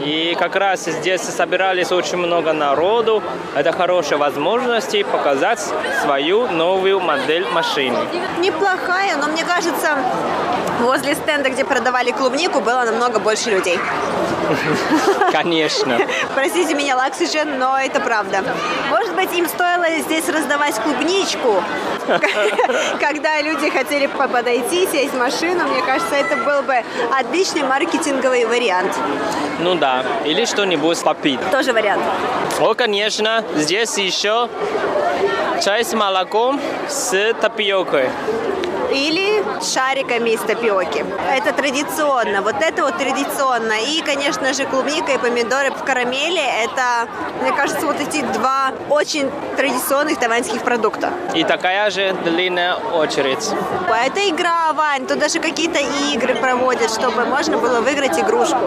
[0.00, 3.22] И как раз здесь собирались очень много народу.
[3.54, 5.60] Это хорошая возможность показать
[6.02, 7.98] свою новую модель машины.
[8.38, 9.96] Неплохая, но мне кажется,
[10.80, 13.78] возле стенда, где продавали клубнику, было намного больше людей.
[15.32, 15.98] Конечно.
[16.34, 18.44] Простите меня, Лаксиджен, но это правда.
[18.90, 21.62] Может быть, им стоило здесь раздавать клубничку,
[23.00, 25.64] когда люди хотели по- подойти, сесть в машину.
[25.66, 26.76] Мне кажется, это был бы
[27.18, 28.96] отличный маркетинговый вариант.
[29.60, 30.04] Ну да.
[30.24, 31.40] Или что-нибудь попить.
[31.50, 32.02] Тоже вариант.
[32.60, 34.48] О, конечно, здесь еще
[35.62, 38.10] чай с молоком с тапиокой.
[38.92, 41.04] Или шариками из тапиоки.
[41.30, 42.42] Это традиционно.
[42.42, 43.74] Вот это вот традиционно.
[43.86, 46.42] И, конечно же, клубника и помидоры в карамели.
[46.64, 47.08] Это,
[47.42, 51.10] мне кажется, вот эти два очень традиционных тайваньских продукта.
[51.34, 53.48] И такая же длинная очередь.
[53.88, 55.06] Это игра, Вань.
[55.06, 55.78] Тут даже какие-то
[56.12, 58.58] игры проводят, чтобы можно было выиграть игрушку.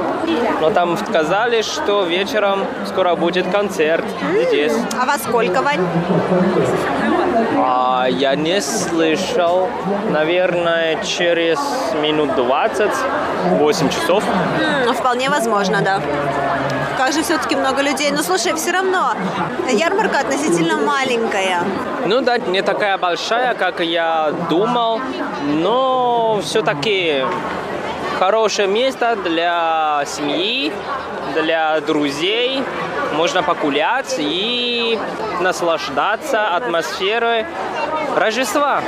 [0.61, 4.05] Но там сказали, что вечером скоро будет концерт
[4.47, 4.73] здесь.
[4.99, 5.79] А во сколько, Вань?
[7.57, 9.69] А я не слышал.
[10.09, 11.59] Наверное, через
[12.01, 12.91] минут 20,
[13.59, 14.23] 8 часов.
[14.87, 16.01] М, вполне возможно, да.
[16.97, 18.11] Как же все-таки много людей.
[18.11, 19.13] Но слушай, все равно
[19.71, 21.61] ярмарка относительно маленькая.
[22.05, 24.99] Ну да, не такая большая, как я думал,
[25.45, 27.23] но все-таки
[28.19, 30.73] хорошее место для семьи,
[31.33, 32.61] для друзей.
[33.13, 34.99] Можно погулять и
[35.39, 37.45] наслаждаться атмосферой
[38.15, 38.81] Рождества.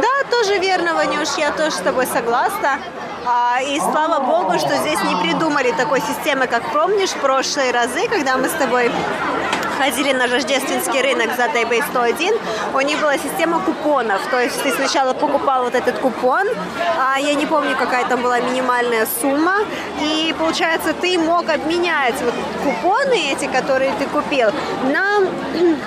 [0.00, 2.78] Да, тоже верно, Ванюш, я тоже с тобой согласна.
[3.26, 8.06] А, и слава богу, что здесь не придумали такой системы, как помнишь, в прошлые разы,
[8.08, 8.92] когда мы с тобой
[9.78, 12.34] ходили на рождественский рынок за Тайбэй 101,
[12.74, 14.20] у них была система купонов.
[14.30, 16.46] То есть ты сначала покупал вот этот купон,
[16.98, 19.56] а я не помню, какая там была минимальная сумма,
[20.00, 24.50] и получается ты мог обменять вот купоны эти, которые ты купил,
[24.92, 25.20] на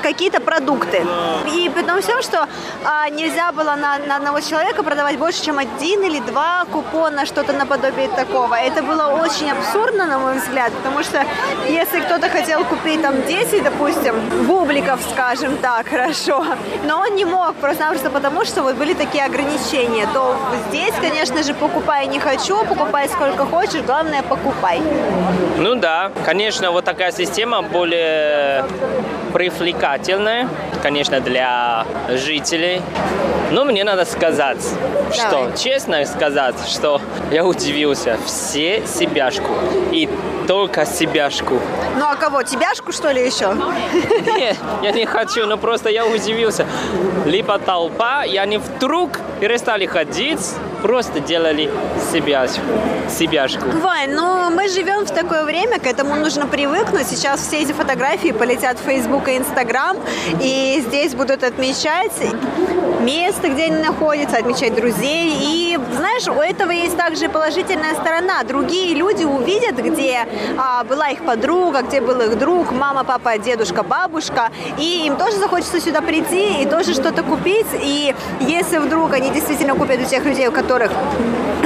[0.02, 1.06] какие-то продукты.
[1.54, 2.48] И при том всем, что
[2.84, 7.54] а, нельзя было на, на одного человека продавать больше, чем один или два купона, что-то
[7.54, 8.56] наподобие такого.
[8.56, 11.26] Это было очень абсурдно, на мой взгляд, потому что
[11.68, 14.16] если кто-то хотел купить там 10, допустим,
[14.48, 16.46] бубликов, скажем так, хорошо,
[16.84, 20.36] но он не мог, просто-напросто потому, что вот были такие ограничения, то
[20.70, 24.82] здесь, конечно же, покупай не хочу, покупай сколько хочешь, главное покупай.
[25.58, 28.66] Ну да, конечно, вот такая система более
[29.34, 30.50] привлекательная,
[30.84, 32.82] конечно, для жителей.
[33.52, 34.62] Но мне надо сказать,
[35.12, 35.58] что, Давай.
[35.58, 37.02] честно сказать, что
[37.32, 38.18] Я удивился.
[38.26, 39.52] Все себяшку.
[39.92, 40.10] И
[40.50, 41.60] только себяшку.
[41.96, 42.42] Ну а кого?
[42.42, 43.54] Тебяшку, что ли, еще?
[44.26, 46.66] Нет, я не хочу, но просто я удивился.
[47.28, 51.70] Либо толпа, и они вдруг перестали ходить, просто делали
[52.12, 52.62] себяшку.
[53.10, 53.66] себяшку.
[53.82, 57.08] Вань, ну мы живем в такое время, к этому нужно привыкнуть.
[57.08, 59.98] Сейчас все эти фотографии полетят в Facebook и Instagram,
[60.42, 62.12] и здесь будут отмечать
[63.02, 65.34] место, где они находятся, отмечать друзей.
[65.42, 68.44] И знаешь, у этого есть также положительная сторона.
[68.44, 70.28] Другие люди увидят, где
[70.58, 75.38] а, была их подруга, где был их друг, мама, папа, дедушка, бабушка, и им тоже
[75.38, 77.68] захочется сюда прийти и тоже что-то купить.
[77.82, 80.69] И если вдруг они действительно купят у тех людей, у которых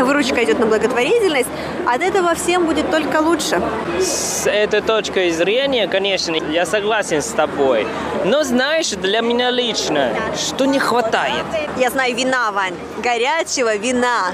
[0.04, 1.50] выручка идет на благотворительность,
[1.88, 3.62] от этого всем будет только лучше.
[4.00, 7.86] С этой точки зрения, конечно, я согласен с тобой.
[8.26, 11.46] Но знаешь, для меня лично, что не хватает?
[11.78, 12.76] Я знаю вина, Вань.
[13.00, 14.32] Горячего вина.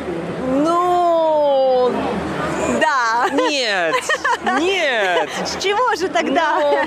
[0.47, 1.91] Ну,
[2.79, 3.29] да.
[3.31, 3.95] Нет,
[4.59, 5.29] нет.
[5.45, 6.85] С чего же тогда?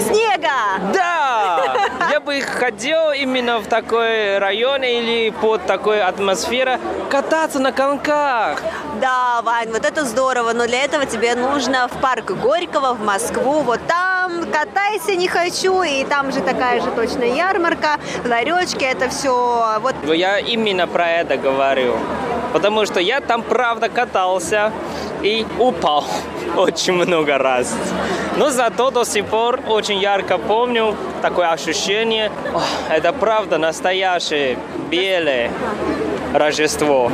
[0.00, 0.92] Снега.
[0.92, 6.78] Да, я бы хотел именно в такой районе или под такой атмосферой
[7.10, 8.60] кататься на коньках.
[9.00, 13.60] Да, Вань, вот это здорово, но для этого тебе нужно в парк Горького, в Москву,
[13.60, 19.78] вот там катайся не хочу, и там же такая же точно ярмарка, ларечки, это все.
[19.80, 21.96] Вот Я именно про это говорю.
[22.52, 24.72] Потому что я там правда катался
[25.22, 26.04] и упал
[26.56, 27.74] очень много раз.
[28.36, 32.30] Но зато до сих пор очень ярко помню такое ощущение.
[32.88, 34.58] Это правда настоящее
[34.90, 35.50] белое
[36.34, 37.10] Рождество.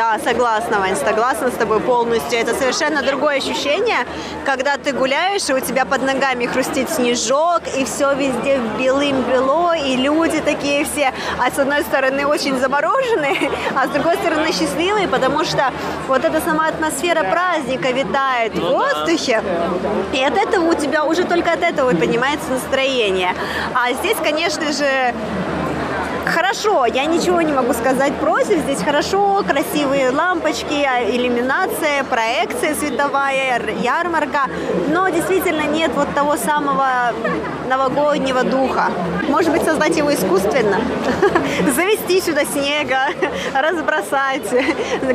[0.00, 2.38] Да, согласна, Вань, согласна с тобой полностью.
[2.38, 4.06] Это совершенно другое ощущение,
[4.46, 9.96] когда ты гуляешь, и у тебя под ногами хрустит снежок, и все везде белым-бело, и
[9.96, 15.44] люди такие все, а с одной стороны очень замороженные, а с другой стороны счастливые, потому
[15.44, 15.70] что
[16.08, 19.42] вот эта сама атмосфера праздника витает в воздухе,
[20.14, 23.34] и от этого у тебя уже только от этого поднимается настроение.
[23.74, 25.14] А здесь, конечно же,
[26.34, 28.58] Хорошо, я ничего не могу сказать против.
[28.58, 34.46] Здесь хорошо, красивые лампочки, а, иллюминация, проекция световая, ярмарка.
[34.88, 37.12] Но действительно нет вот того самого
[37.68, 38.90] новогоднего духа.
[39.28, 40.80] Может быть, создать его искусственно.
[41.74, 43.06] Завести сюда снега,
[43.52, 44.42] разбросать.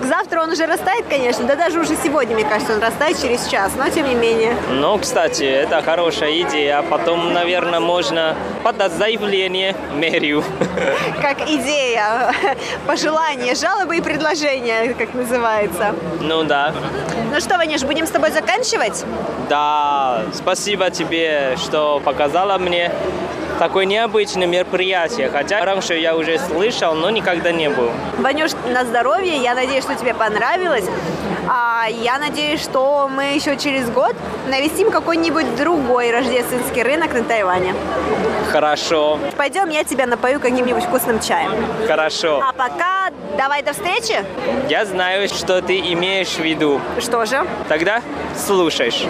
[0.03, 1.45] Завтра он уже растает, конечно.
[1.45, 3.71] Да даже уже сегодня, мне кажется, он растает через час.
[3.77, 4.53] Но тем не менее.
[4.69, 6.79] Ну, кстати, это хорошая идея.
[6.79, 8.35] А потом, наверное, можно
[8.65, 10.43] подать заявление мэрию.
[11.21, 12.33] Как идея,
[12.87, 15.93] пожелания, жалобы и предложения, как называется.
[16.19, 16.73] Ну да.
[17.31, 19.05] Ну что, Ванюш, будем с тобой заканчивать?
[19.49, 22.91] Да, спасибо тебе, что показала мне
[23.59, 25.29] такое необычное мероприятие.
[25.29, 27.91] Хотя раньше я уже слышал, но никогда не был.
[28.17, 29.37] Ванюш, на здоровье.
[29.37, 30.85] Я надеюсь, что тебе понравилось.
[31.47, 34.15] А я надеюсь, что мы еще через год
[34.49, 37.73] навестим какой-нибудь другой рождественский рынок на Тайване.
[38.51, 41.51] Хорошо, Пойдем, я тебя напою каким-нибудь вкусным чаем.
[41.87, 42.41] хорошо.
[42.43, 44.23] А пока давай до встречи.
[44.69, 46.79] Я знаю, что ты имеешь в виду.
[46.99, 47.45] Что же?
[47.67, 48.01] Тогда
[48.35, 49.03] слушаешь.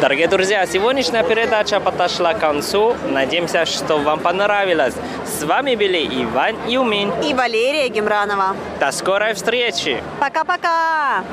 [0.00, 2.94] Дорогие друзья, сегодняшняя передача подошла к концу.
[3.08, 4.94] Надеемся, что вам понравилось.
[5.26, 7.12] С вами были Иван Юмин.
[7.24, 8.54] И Валерия Гемранова.
[8.78, 10.00] До скорой встречи!
[10.20, 11.24] Пока-пока!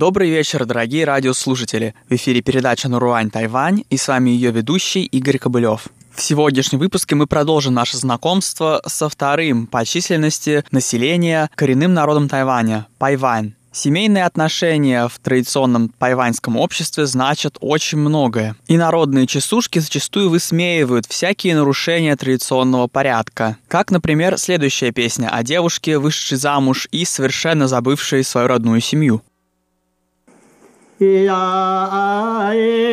[0.00, 1.94] Добрый вечер, дорогие радиослушатели.
[2.08, 5.88] В эфире передача «Наруань Тайвань» и с вами ее ведущий Игорь Кобылев.
[6.14, 12.86] В сегодняшнем выпуске мы продолжим наше знакомство со вторым по численности населения коренным народом Тайваня–
[12.98, 13.52] Пайвань.
[13.72, 18.56] Семейные отношения в традиционном тайваньском обществе значат очень многое.
[18.68, 23.58] И народные частушки зачастую высмеивают всякие нарушения традиционного порядка.
[23.68, 29.22] Как, например, следующая песня о девушке, вышедшей замуж и совершенно забывшей свою родную семью.
[31.00, 31.88] là
[32.50, 32.90] ai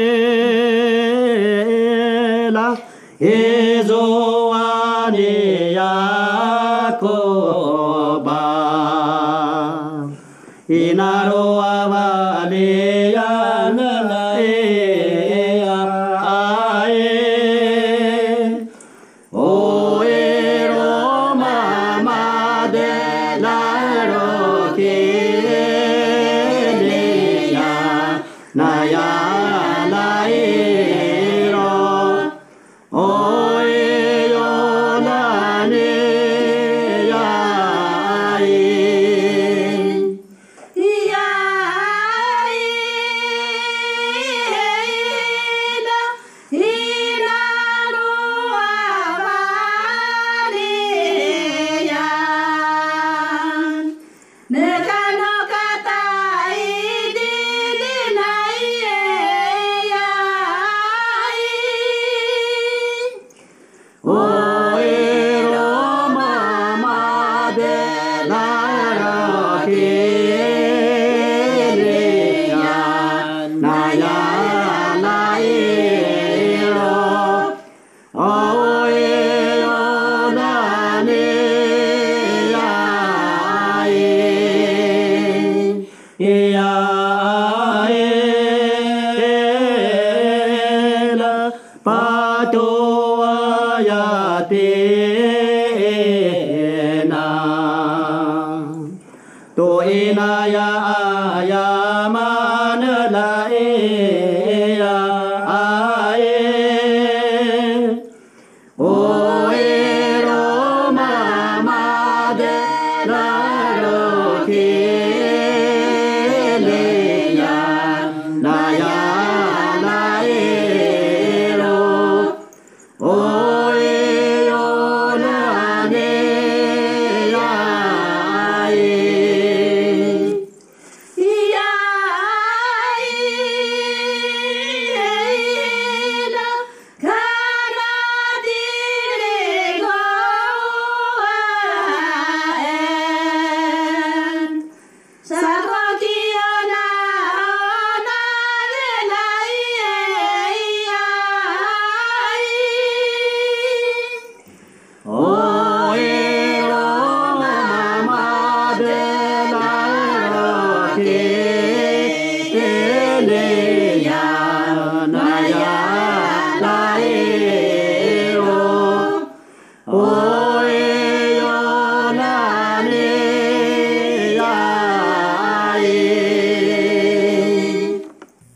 [64.08, 64.47] Whoa.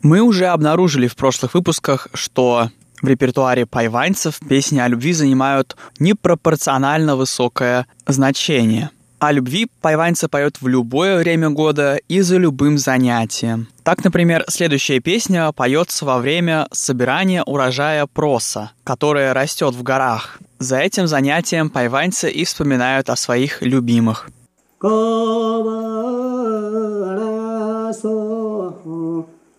[0.02, 7.14] Мы уже обнаружили в прошлых выпусках, что в репертуаре пайваньцев песни о любви занимают непропорционально
[7.16, 8.90] высокое значение.
[9.20, 13.68] О любви пайваньцы поют в любое время года и за любым занятием.
[13.84, 20.40] Так, например, следующая песня поется во время собирания урожая проса, которое растет в горах.
[20.58, 24.28] За этим занятием пайваньцы и вспоминают о своих любимых.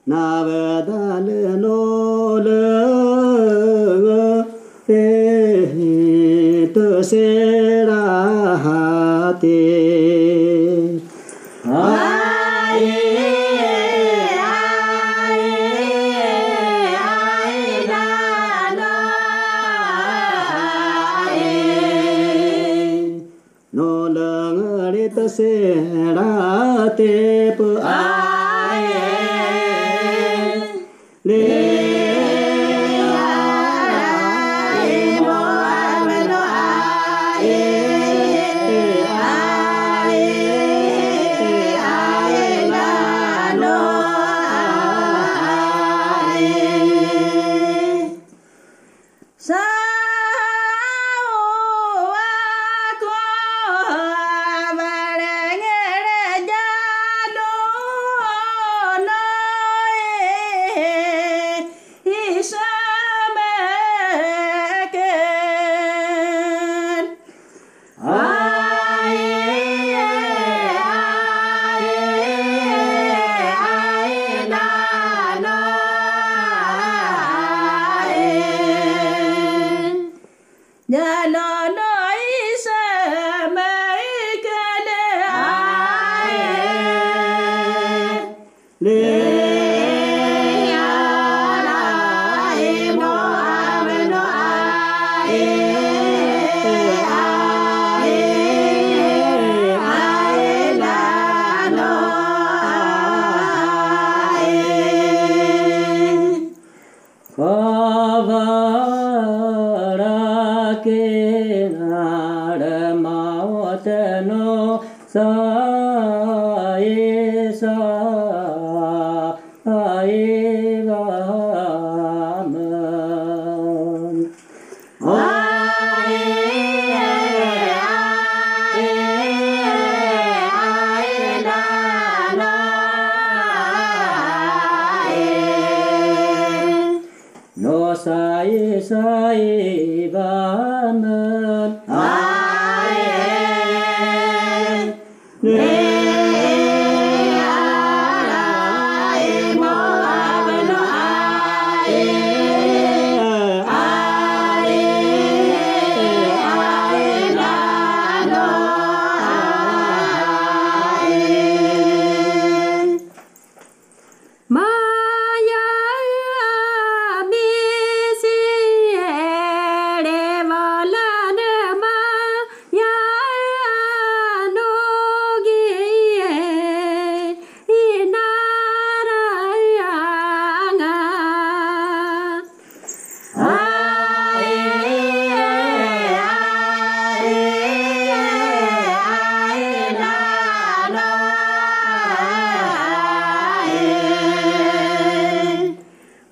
[0.07, 1.27] बदल
[1.59, 2.59] नोलो
[4.87, 5.03] ते
[6.75, 8.01] तुसेरा
[23.73, 26.27] नो लगणे तुसेरा
[26.97, 27.11] ते
[27.57, 27.62] पु
[80.93, 81.52] No, no,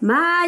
[0.04, 0.41] My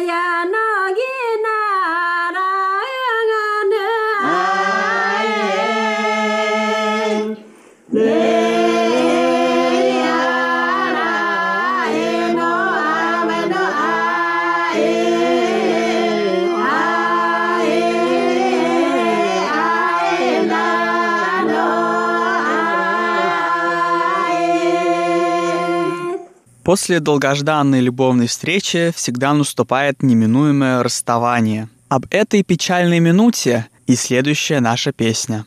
[26.64, 31.68] После долгожданной любовной встречи всегда наступает неминуемое расставание.
[31.90, 35.44] Об этой печальной минуте и следующая наша песня.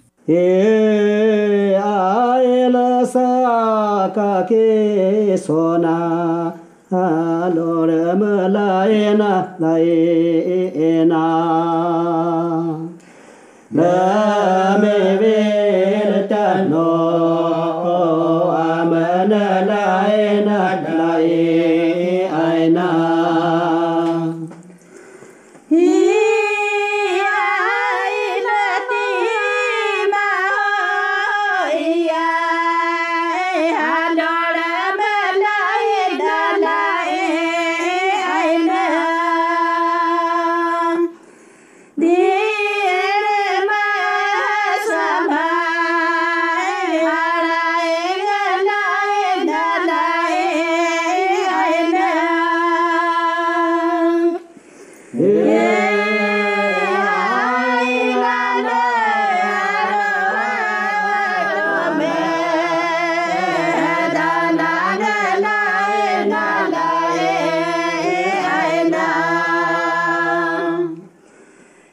[13.70, 14.17] Yeah.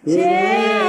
[0.06, 0.83] Yeah.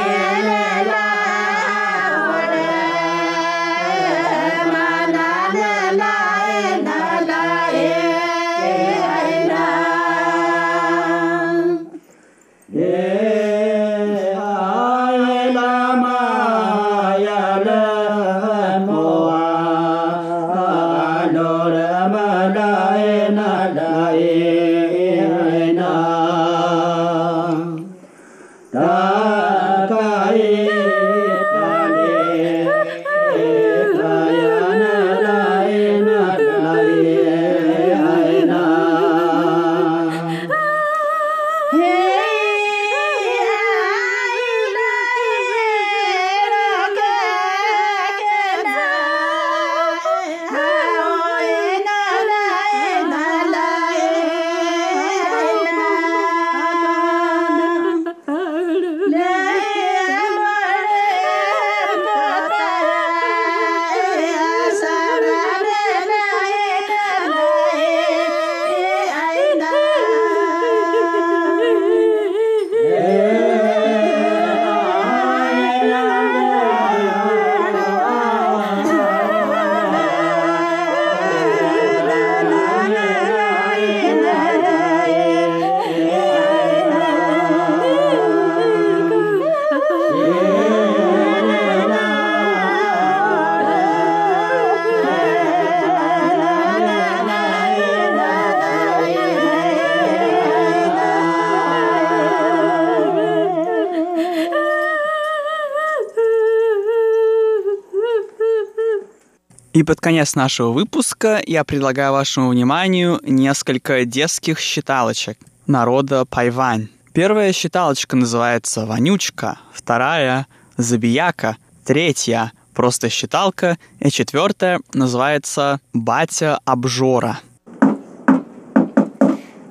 [109.85, 116.89] Под конец нашего выпуска я предлагаю вашему вниманию несколько детских считалочек народа Пайвань.
[117.13, 127.39] Первая считалочка называется «Вонючка», вторая– «Забияка», третья– «Просто считалка» и четвертая называется «Батя обжора».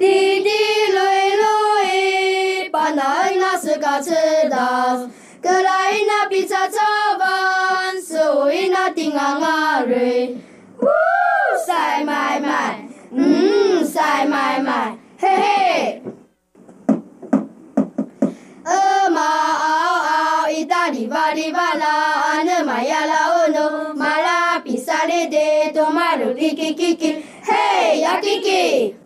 [0.01, 0.45] Ди
[3.79, 4.01] 格
[4.51, 10.41] 莱 Gerai na bisa coban, sui na tinggal ngari.
[10.81, 15.85] Woo, sai mai mai, mmm, sai mai mai, hey hey.
[18.65, 19.31] Ema
[19.69, 21.93] au au itali bari bala,
[22.33, 27.11] ane maya la ono, mala pisare de tomaru riki kiki,
[27.45, 28.97] hey ya kiki.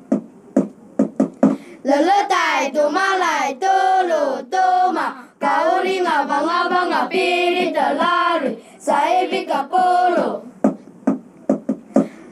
[1.88, 3.66] 乐乐带多马来多
[4.02, 5.27] 罗多马。
[5.40, 8.52] Kauringa banga banga piri talari
[8.86, 10.28] saibi kapolo.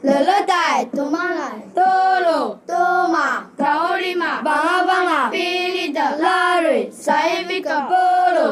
[0.03, 3.27] Lalatai tumalai tolo toma
[3.59, 8.49] kaorima banga banga piri talari saibi kapolo.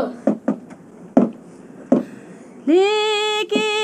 [2.67, 3.74] Liki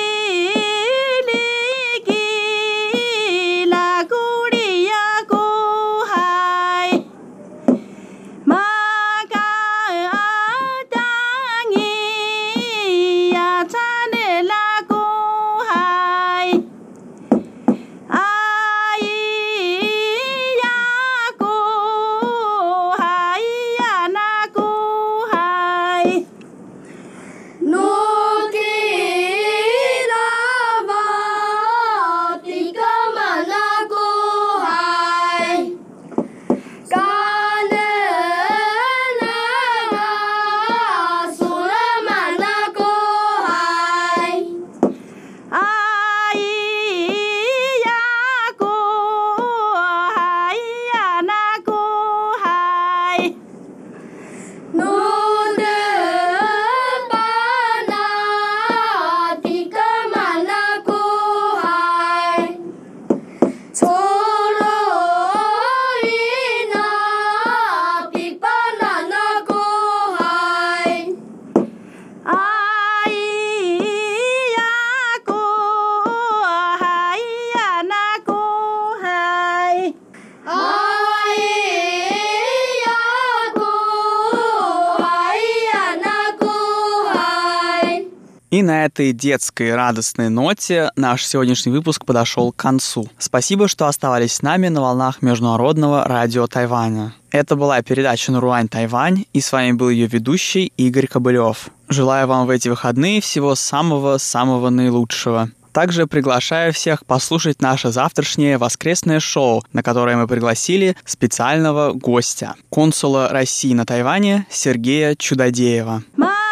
[88.91, 93.07] этой детской радостной ноте наш сегодняшний выпуск подошел к концу.
[93.17, 97.13] Спасибо, что оставались с нами на волнах Международного радио Тайваня.
[97.31, 101.69] Это была передача «Наруань Тайвань», и с вами был ее ведущий Игорь Кобылев.
[101.87, 105.49] Желаю вам в эти выходные всего самого-самого наилучшего.
[105.71, 113.29] Также приглашаю всех послушать наше завтрашнее воскресное шоу, на которое мы пригласили специального гостя, консула
[113.29, 116.03] России на Тайване Сергея Чудодеева.
[116.17, 116.50] 现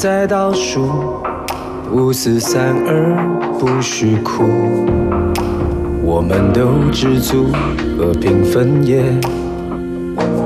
[0.00, 0.88] 在倒数，
[1.92, 3.14] 五四三二，
[3.58, 4.44] 不许哭。
[6.02, 7.48] 我们都知足，
[7.98, 9.04] 和平分野，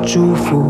[0.05, 0.69] 祝福。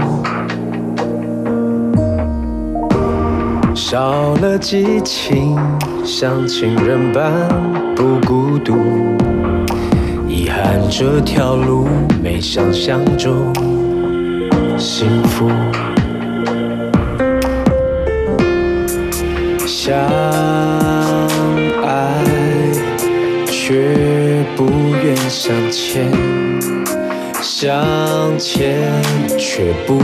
[3.75, 5.57] 少了激情，
[6.05, 7.33] 像情人般
[7.97, 8.75] 不孤独。
[10.29, 11.89] 遗憾这条路
[12.23, 13.51] 没想象中
[14.77, 15.49] 幸福。
[19.87, 19.95] 相
[21.83, 22.25] 爱
[23.47, 24.65] 却不
[25.05, 26.11] 愿向前，
[27.43, 27.85] 向
[28.39, 28.91] 前
[29.39, 30.01] 却不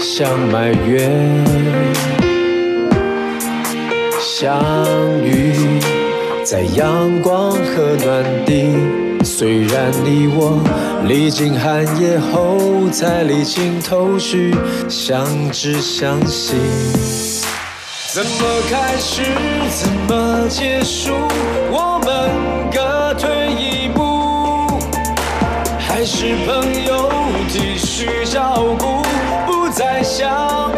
[0.00, 1.10] 想埋怨。
[4.18, 4.58] 相
[5.22, 5.52] 遇
[6.42, 8.74] 在阳光和暖地，
[9.22, 10.62] 虽然你我
[11.06, 14.54] 历经寒夜后才理清头绪，
[14.88, 16.54] 相知相惜。
[18.18, 18.32] 怎么
[18.68, 19.22] 开始，
[19.70, 21.12] 怎么结束？
[21.70, 24.76] 我们各退一步，
[25.78, 27.12] 还是朋友
[27.48, 29.04] 继续照顾，
[29.46, 30.77] 不再相。